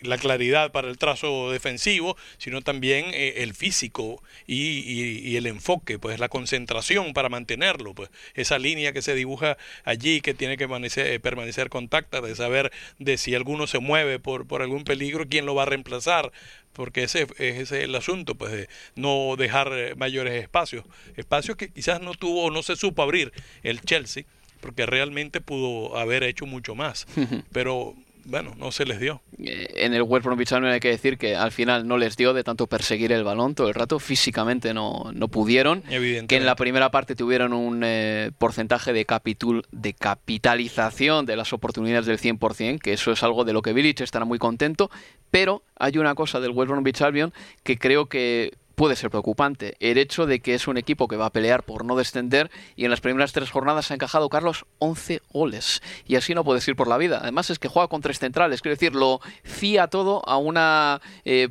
la 0.01 0.17
claridad 0.17 0.71
para 0.71 0.89
el 0.89 0.97
trazo 0.97 1.51
defensivo, 1.51 2.17
sino 2.37 2.61
también 2.61 3.07
el 3.13 3.53
físico 3.53 4.21
y, 4.47 5.35
el 5.35 5.47
enfoque, 5.47 5.99
pues 5.99 6.19
la 6.19 6.29
concentración 6.29 7.13
para 7.13 7.29
mantenerlo, 7.29 7.93
pues 7.93 8.09
esa 8.33 8.59
línea 8.59 8.91
que 8.93 9.01
se 9.01 9.15
dibuja 9.15 9.57
allí 9.83 10.21
que 10.21 10.33
tiene 10.33 10.57
que 10.57 10.65
permanecer, 10.65 11.21
permanecer 11.21 11.69
contacta, 11.69 12.21
de 12.21 12.35
saber 12.35 12.71
de 12.97 13.17
si 13.17 13.35
alguno 13.35 13.67
se 13.67 13.79
mueve 13.79 14.19
por, 14.19 14.47
por 14.47 14.61
algún 14.61 14.83
peligro, 14.83 15.27
quién 15.29 15.45
lo 15.45 15.55
va 15.55 15.58
a 15.63 15.65
reemplazar, 15.65 16.31
porque 16.73 17.03
ese, 17.03 17.27
ese 17.37 17.61
es 17.61 17.71
el 17.71 17.95
asunto, 17.95 18.35
pues 18.35 18.51
de 18.51 18.69
no 18.95 19.35
dejar 19.37 19.71
eh, 19.73 19.95
mayores 19.95 20.41
espacios, 20.41 20.85
espacios 21.15 21.57
que 21.57 21.69
quizás 21.69 22.01
no 22.01 22.13
tuvo 22.13 22.45
o 22.45 22.51
no 22.51 22.63
se 22.63 22.75
supo 22.75 23.01
abrir 23.01 23.31
el 23.63 23.81
Chelsea, 23.81 24.25
porque 24.61 24.85
realmente 24.85 25.41
pudo 25.41 25.97
haber 25.97 26.23
hecho 26.23 26.45
mucho 26.45 26.75
más, 26.75 27.07
pero 27.51 27.95
bueno, 28.29 28.53
no 28.57 28.71
se 28.71 28.85
les 28.85 28.99
dio. 28.99 29.21
Eh, 29.37 29.67
en 29.77 29.93
el 29.93 30.03
West 30.03 30.25
Bromwich 30.25 30.51
Albion 30.53 30.71
hay 30.71 30.79
que 30.79 30.89
decir 30.89 31.17
que 31.17 31.35
al 31.35 31.51
final 31.51 31.87
no 31.87 31.97
les 31.97 32.15
dio 32.15 32.33
de 32.33 32.43
tanto 32.43 32.67
perseguir 32.67 33.11
el 33.11 33.23
balón 33.23 33.55
todo 33.55 33.67
el 33.67 33.73
rato, 33.73 33.99
físicamente 33.99 34.73
no, 34.73 35.11
no 35.13 35.27
pudieron, 35.27 35.81
que 35.81 36.37
en 36.37 36.45
la 36.45 36.55
primera 36.55 36.91
parte 36.91 37.15
tuvieron 37.15 37.53
un 37.53 37.81
eh, 37.83 38.31
porcentaje 38.37 38.93
de, 38.93 39.05
capitul, 39.05 39.65
de 39.71 39.93
capitalización 39.93 41.25
de 41.25 41.35
las 41.35 41.53
oportunidades 41.53 42.05
del 42.05 42.19
100%, 42.19 42.79
que 42.79 42.93
eso 42.93 43.11
es 43.11 43.23
algo 43.23 43.45
de 43.45 43.53
lo 43.53 43.61
que 43.61 43.73
Village 43.73 44.03
estará 44.03 44.25
muy 44.25 44.39
contento, 44.39 44.91
pero 45.31 45.63
hay 45.75 45.97
una 45.97 46.15
cosa 46.15 46.39
del 46.39 46.51
West 46.51 46.69
Bromwich 46.69 47.01
Albion 47.01 47.33
que 47.63 47.77
creo 47.77 48.07
que 48.07 48.53
puede 48.79 48.95
ser 48.95 49.09
preocupante. 49.09 49.75
El 49.81 49.97
hecho 49.97 50.25
de 50.25 50.39
que 50.39 50.53
es 50.53 50.65
un 50.69 50.77
equipo 50.77 51.09
que 51.09 51.17
va 51.17 51.25
a 51.25 51.31
pelear 51.31 51.63
por 51.63 51.83
no 51.83 51.97
descender 51.97 52.49
y 52.77 52.85
en 52.85 52.91
las 52.91 53.01
primeras 53.01 53.33
tres 53.33 53.51
jornadas 53.51 53.91
ha 53.91 53.93
encajado 53.93 54.29
Carlos 54.29 54.65
11 54.77 55.21
goles. 55.33 55.83
Y 56.07 56.15
así 56.15 56.33
no 56.33 56.45
puedes 56.45 56.65
ir 56.65 56.77
por 56.77 56.87
la 56.87 56.97
vida. 56.97 57.19
Además 57.21 57.49
es 57.49 57.59
que 57.59 57.67
juega 57.67 57.89
con 57.89 57.99
tres 57.99 58.19
centrales, 58.19 58.61
quiero 58.61 58.75
decir, 58.75 58.95
lo 58.95 59.19
fía 59.43 59.87
todo 59.87 60.21
a 60.25 60.37
una 60.37 61.01
eh, 61.25 61.49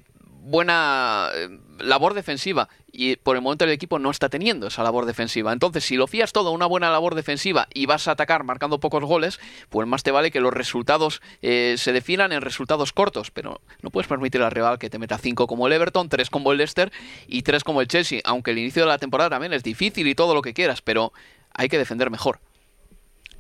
buena 0.49 1.29
eh, 1.35 1.49
labor 1.79 2.15
defensiva 2.15 2.69
y 2.91 3.17
por 3.17 3.37
el 3.37 3.43
momento 3.43 3.65
el 3.65 3.71
equipo 3.71 3.99
no 3.99 4.11
está 4.11 4.29
teniendo 4.29 4.69
esa 4.69 4.83
labor 4.83 5.05
defensiva. 5.05 5.53
Entonces, 5.53 5.85
si 5.85 5.97
lo 5.97 6.07
fías 6.07 6.33
todo 6.33 6.49
a 6.49 6.53
una 6.53 6.67
buena 6.67 6.91
labor 6.91 7.15
defensiva 7.15 7.69
y 7.73 7.87
vas 7.87 8.09
a 8.09 8.13
atacar 8.13 8.45
marcando 8.45 8.81
pocos 8.81 9.05
goles, 9.05 9.39
pues 9.69 9.87
más 9.87 10.03
te 10.03 10.11
vale 10.11 10.31
que 10.31 10.41
los 10.41 10.53
resultados 10.53 11.21
eh, 11.43 11.75
se 11.77 11.93
definan 11.93 12.33
en 12.33 12.41
resultados 12.41 12.93
cortos, 12.93 13.31
pero 13.31 13.61
no 13.83 13.91
puedes 13.91 14.09
permitir 14.09 14.43
al 14.43 14.51
rival 14.51 14.79
que 14.79 14.91
te 14.91 14.99
meta 14.99 15.19
5 15.19 15.47
como 15.47 15.67
el 15.67 15.73
Everton, 15.75 16.09
3 16.09 16.31
como 16.31 16.53
el 16.53 16.59
Leicester 16.59 16.91
y 17.27 17.43
3 17.43 17.63
como 17.63 17.81
el 17.81 17.89
Chelsea, 17.89 18.21
aunque 18.25 18.53
el 18.53 18.59
inicio 18.59 18.83
de 18.83 18.89
la 18.89 18.99
temporada 18.99 19.31
también 19.31 19.53
es 19.53 19.63
difícil 19.63 20.07
y 20.07 20.15
todo 20.15 20.35
lo 20.35 20.43
que 20.43 20.55
quieras, 20.55 20.81
pero 20.81 21.13
hay 21.53 21.69
que 21.69 21.79
defender 21.79 22.11
mejor. 22.11 22.41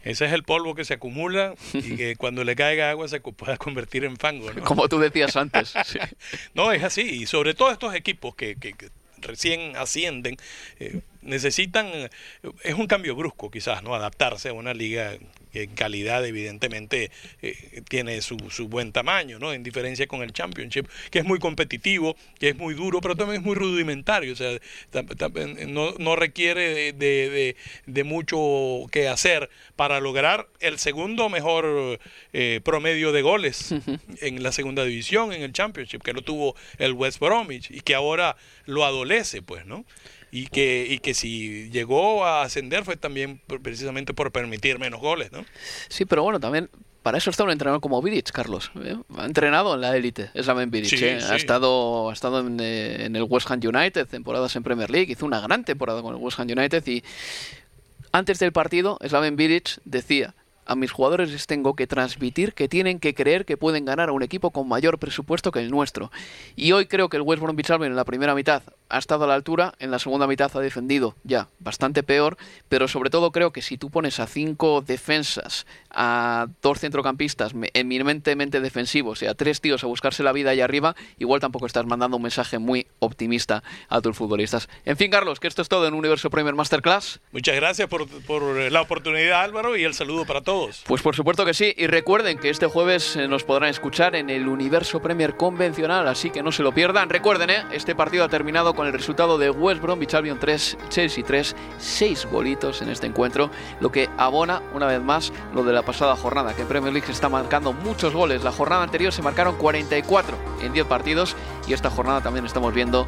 Ese 0.04 0.26
es 0.26 0.32
el 0.32 0.42
polvo 0.42 0.74
que 0.74 0.84
se 0.84 0.94
acumula 0.94 1.54
y 1.74 1.96
que 1.96 2.16
cuando 2.16 2.44
le 2.44 2.56
caiga 2.56 2.90
agua 2.90 3.08
se 3.08 3.20
pueda 3.20 3.56
convertir 3.56 4.04
en 4.04 4.16
fango. 4.16 4.50
Como 4.64 4.88
tú 4.88 4.98
decías 4.98 5.37
antes. 5.37 5.74
No, 6.54 6.72
es 6.72 6.82
así. 6.82 7.02
Y 7.02 7.26
sobre 7.26 7.54
todo 7.54 7.70
estos 7.70 7.94
equipos 7.94 8.34
que, 8.34 8.56
que, 8.56 8.74
recién 9.20 9.76
ascienden, 9.76 10.37
eh, 10.78 11.00
necesitan, 11.22 11.87
es 12.62 12.74
un 12.74 12.87
cambio 12.87 13.14
brusco 13.14 13.50
quizás, 13.50 13.82
¿no? 13.82 13.94
Adaptarse 13.94 14.48
a 14.48 14.52
una 14.52 14.74
liga 14.74 15.14
que 15.47 15.47
en 15.62 15.71
calidad 15.75 16.25
evidentemente 16.25 17.11
eh, 17.42 17.83
tiene 17.88 18.21
su, 18.23 18.37
su, 18.51 18.68
buen 18.68 18.92
tamaño, 18.92 19.38
¿no? 19.38 19.53
En 19.53 19.62
diferencia 19.62 20.07
con 20.07 20.23
el 20.23 20.33
Championship, 20.33 20.87
que 21.11 21.21
es 21.21 21.25
muy 21.25 21.38
competitivo, 21.38 22.16
que 22.38 22.51
es 22.51 22.57
muy 22.57 22.75
duro, 22.75 23.01
pero 23.01 23.16
también 23.16 23.40
es 23.40 23.47
muy 23.47 23.55
rudimentario, 23.55 24.33
o 24.33 24.37
sea, 24.37 24.59
no, 25.66 25.94
no 25.99 26.16
requiere 26.16 26.92
de, 26.92 27.57
de, 27.87 28.05
mucho 28.05 28.87
que 28.90 29.09
hacer 29.09 29.51
para 29.77 30.01
lograr 30.01 30.49
el 30.61 30.79
segundo 30.79 31.29
mejor 31.29 31.99
eh, 32.33 32.61
promedio 32.64 33.12
de 33.12 33.23
goles 33.23 33.75
en 34.21 34.42
la 34.42 34.53
segunda 34.53 34.85
división, 34.85 35.33
en 35.33 35.42
el 35.42 35.53
Championship, 35.53 36.03
que 36.03 36.12
lo 36.12 36.23
tuvo 36.23 36.57
el 36.79 36.92
West 36.92 37.21
Bromwich 37.21 37.71
y 37.71 37.81
que 37.81 37.94
ahora 37.94 38.37
lo 38.66 38.85
adolece, 38.85 39.42
pues, 39.42 39.66
¿no? 39.66 39.85
Y 40.31 40.47
que, 40.47 40.87
y 40.88 40.99
que 40.99 41.14
si 41.14 41.71
llegó 41.71 42.25
a 42.25 42.43
ascender 42.43 42.85
fue 42.85 42.97
también 42.97 43.41
precisamente 43.62 44.14
por 44.14 44.31
permitir 44.33 44.79
menos 44.79 45.01
goles, 45.01 45.33
¿no? 45.33 45.45
Sí, 45.88 46.05
pero 46.05 46.23
bueno, 46.23 46.41
también 46.41 46.69
para 47.03 47.19
eso 47.19 47.31
está 47.31 47.45
un 47.45 47.51
entrenador 47.51 47.81
como 47.81 48.03
Vidic, 48.03 48.31
Carlos. 48.33 48.71
¿eh? 48.83 48.97
Ha 49.17 49.25
entrenado 49.25 49.75
en 49.75 49.81
la 49.81 49.97
élite, 49.97 50.31
es 50.35 50.47
la 50.47 50.55
Vidic. 50.55 50.93
¿eh? 51.01 51.19
Ha 51.31 51.37
estado, 51.37 52.11
ha 52.11 52.12
estado 52.12 52.47
eh, 52.61 53.05
en, 53.07 53.17
el 53.17 53.23
West 53.23 53.51
Ham 53.51 53.61
United, 53.62 54.07
temporadas 54.07 54.55
en 54.57 54.62
Premier 54.62 54.91
League, 54.91 55.12
hizo 55.12 55.25
una 55.25 55.41
gran 55.41 55.64
temporada 55.64 56.03
con 56.03 56.14
el 56.14 56.21
West 56.21 56.38
Ham 56.38 56.49
United 56.51 56.87
y 56.87 57.03
antes 58.12 58.38
del 58.38 58.53
partido, 58.53 58.99
Slaven 59.03 59.37
Vidic 59.37 59.81
decía 59.85 60.35
a 60.67 60.75
mis 60.75 60.93
jugadores 60.93 61.33
les 61.33 61.47
tengo 61.47 61.75
que 61.75 61.87
transmitir 61.87 62.53
que 62.53 62.69
tienen 62.69 63.01
que 63.01 63.14
creer 63.14 63.47
que 63.47 63.57
pueden 63.57 63.87
ganar 63.87 64.11
a 64.11 64.12
un 64.12 64.23
equipo 64.23 64.51
con 64.51 64.69
mayor 64.69 64.99
presupuesto 64.99 65.51
que 65.51 65.61
el 65.61 65.71
nuestro. 65.71 66.12
Y 66.57 66.73
hoy 66.73 66.87
creo 66.87 67.09
que 67.09 67.17
el 67.17 67.23
West 67.23 67.43
Bromwich 67.43 67.71
Albion 67.71 67.93
en 67.93 67.97
la 67.97 68.05
primera 68.05 68.35
mitad 68.35 68.62
ha 68.88 68.98
estado 68.98 69.24
a 69.24 69.27
la 69.27 69.35
altura, 69.35 69.74
en 69.79 69.90
la 69.90 69.98
segunda 69.98 70.27
mitad 70.27 70.51
ha 70.55 70.61
defendido 70.61 71.14
ya 71.24 71.48
bastante 71.59 72.03
peor, 72.03 72.37
pero 72.68 72.88
sobre 72.88 73.11
todo 73.11 73.33
creo 73.33 73.53
que 73.53 73.62
si 73.62 73.77
tú 73.77 73.90
pones 73.90 74.20
a 74.20 74.27
cinco 74.27 74.83
defensas, 74.87 75.66
a 75.90 76.46
dos 76.62 76.81
centrocampistas 76.81 77.53
eminentemente 77.74 78.61
defensivos 78.61 79.22
y 79.22 79.27
a 79.27 79.35
tres 79.35 79.61
tíos 79.61 79.85
a 79.85 79.87
buscarse 79.87 80.22
la 80.22 80.33
vida 80.33 80.51
ahí 80.51 80.61
arriba, 80.61 80.94
igual 81.18 81.40
tampoco 81.40 81.66
estás 81.66 81.87
mandando 81.87 82.16
un 82.16 82.22
mensaje 82.22 82.59
muy 82.59 82.87
optimista 82.98 83.62
a 83.88 84.01
tus 84.01 84.16
futbolistas. 84.16 84.68
En 84.85 84.96
fin, 84.96 85.11
Carlos, 85.11 85.40
que 85.40 85.48
esto 85.48 85.62
es 85.62 85.68
todo 85.68 85.87
en 85.87 85.94
Universo 85.94 86.31
Premier 86.31 86.55
Masterclass. 86.55 87.20
Muchas 87.33 87.57
gracias 87.57 87.88
por, 87.88 88.09
por 88.22 88.42
la 88.70 88.81
oportunidad, 88.81 89.42
Álvaro, 89.42 89.77
y 89.77 89.85
el 89.85 89.94
saludo 89.94 90.24
para 90.24 90.42
todos. 90.42 90.85
Pues 90.87 91.03
por 91.03 91.14
supuesto 91.14 91.44
que 91.44 91.55
sí, 91.55 91.74
y 91.77 91.87
recuerden 91.87 92.38
que 92.38 92.51
este 92.51 92.66
jueves 92.66 93.16
eh, 93.16 93.29
nos 93.29 93.44
podrán 93.44 93.70
escuchar 93.70 94.14
en 94.14 94.31
el 94.31 94.48
Universo 94.48 95.01
Premier 95.01 95.37
convencional, 95.37 96.09
así 96.09 96.31
que 96.31 96.42
no 96.42 96.53
se 96.53 96.62
lo 96.62 96.72
pierdan. 96.72 97.09
Recuerden, 97.11 97.51
¿eh? 97.51 97.64
este 97.72 97.94
partido 97.94 98.24
ha 98.24 98.29
terminado 98.29 98.74
con 98.79 98.87
el 98.87 98.93
resultado 98.93 99.38
de 99.38 99.51
West 99.51 99.83
Bromwich 99.83 100.14
Albion 100.14 100.38
3, 100.38 100.79
Chelsea 100.88 101.25
3, 101.27 101.57
6 101.79 102.29
golitos 102.31 102.81
en 102.81 102.91
este 102.91 103.09
encuentro, 103.09 103.51
lo 103.81 103.91
que 103.91 104.09
abona 104.17 104.62
una 104.73 104.87
vez 104.87 105.03
más 105.03 105.33
lo 105.53 105.64
de 105.64 105.73
la 105.73 105.83
pasada 105.83 106.14
jornada, 106.14 106.55
que 106.55 106.62
en 106.62 106.69
Premier 106.69 106.93
League 106.93 107.11
está 107.11 107.29
marcando 107.29 107.73
muchos 107.73 108.14
goles. 108.14 108.45
La 108.45 108.53
jornada 108.53 108.85
anterior 108.85 109.12
se 109.12 109.21
marcaron 109.21 109.57
44 109.57 110.37
en 110.62 110.73
10 110.73 110.87
partidos 110.87 111.35
y 111.67 111.73
esta 111.73 111.91
jornada 111.91 112.21
también 112.21 112.47
estamos 112.47 112.73
viendo 112.73 113.05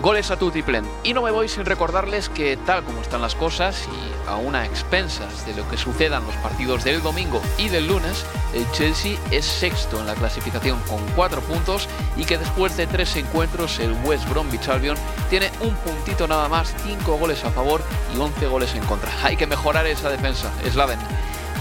goles 0.00 0.30
a 0.30 0.38
tutiplen. 0.38 0.86
Y 1.02 1.14
no 1.14 1.22
me 1.22 1.30
voy 1.30 1.48
sin 1.48 1.64
recordarles 1.64 2.28
que 2.28 2.56
tal 2.56 2.84
como 2.84 3.00
están 3.00 3.22
las 3.22 3.34
cosas 3.34 3.86
y 3.86 4.28
a 4.28 4.36
una 4.36 4.64
expensas 4.66 5.46
de 5.46 5.54
lo 5.54 5.68
que 5.68 5.76
sucedan 5.76 6.24
los 6.24 6.34
partidos 6.36 6.84
del 6.84 7.02
domingo 7.02 7.40
y 7.58 7.68
del 7.68 7.86
lunes, 7.86 8.24
el 8.52 8.70
Chelsea 8.72 9.18
es 9.30 9.44
sexto 9.44 9.98
en 10.00 10.06
la 10.06 10.14
clasificación 10.14 10.78
con 10.88 11.00
4 11.14 11.40
puntos 11.42 11.88
y 12.16 12.24
que 12.24 12.38
después 12.38 12.76
de 12.76 12.86
3 12.86 13.16
encuentros 13.16 13.78
el 13.78 13.92
West 14.04 14.28
Bromwich 14.28 14.68
Albion 14.68 14.96
tiene 15.30 15.50
un 15.60 15.74
puntito 15.76 16.26
nada 16.26 16.48
más, 16.48 16.74
5 16.84 17.16
goles 17.18 17.44
a 17.44 17.50
favor 17.50 17.82
y 18.14 18.18
11 18.18 18.46
goles 18.46 18.74
en 18.74 18.84
contra. 18.84 19.10
Hay 19.22 19.36
que 19.36 19.46
mejorar 19.46 19.86
esa 19.86 20.10
defensa, 20.10 20.50
Slaven. 20.70 20.98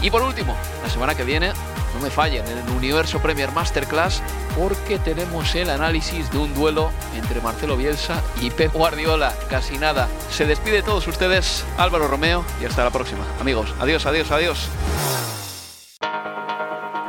Y 0.01 0.09
por 0.09 0.21
último, 0.21 0.55
la 0.83 0.89
semana 0.89 1.15
que 1.15 1.23
viene 1.23 1.51
no 1.95 2.01
me 2.01 2.09
fallen 2.09 2.45
en 2.45 2.57
el 2.57 2.69
Universo 2.69 3.19
Premier 3.19 3.51
Masterclass 3.51 4.21
porque 4.57 4.99
tenemos 4.99 5.55
el 5.55 5.69
análisis 5.69 6.29
de 6.29 6.37
un 6.37 6.53
duelo 6.53 6.91
entre 7.15 7.41
Marcelo 7.41 7.77
Bielsa 7.77 8.21
y 8.41 8.49
Pep 8.49 8.73
Guardiola. 8.73 9.33
Casi 9.49 9.77
nada. 9.77 10.09
Se 10.29 10.45
despide 10.45 10.77
de 10.77 10.83
todos 10.83 11.07
ustedes 11.07 11.63
Álvaro 11.77 12.07
Romeo 12.07 12.43
y 12.61 12.65
hasta 12.65 12.83
la 12.83 12.91
próxima. 12.91 13.23
Amigos, 13.39 13.73
adiós, 13.79 14.05
adiós, 14.05 14.29
adiós. 14.31 14.69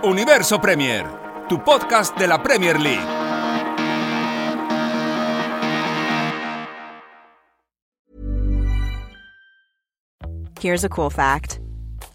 Universo 0.04 0.60
Premier, 0.60 1.04
tu 1.48 1.62
podcast 1.64 2.16
de 2.16 2.28
la 2.28 2.40
Premier 2.40 2.80
League. 2.80 3.04
Here's 10.60 10.84
a 10.84 10.88
cool 10.88 11.10
fact. 11.10 11.60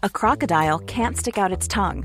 A 0.02 0.10
crocodile 0.10 0.78
can't 0.80 1.16
stick 1.16 1.38
out 1.38 1.52
its 1.52 1.68
tongue. 1.68 2.04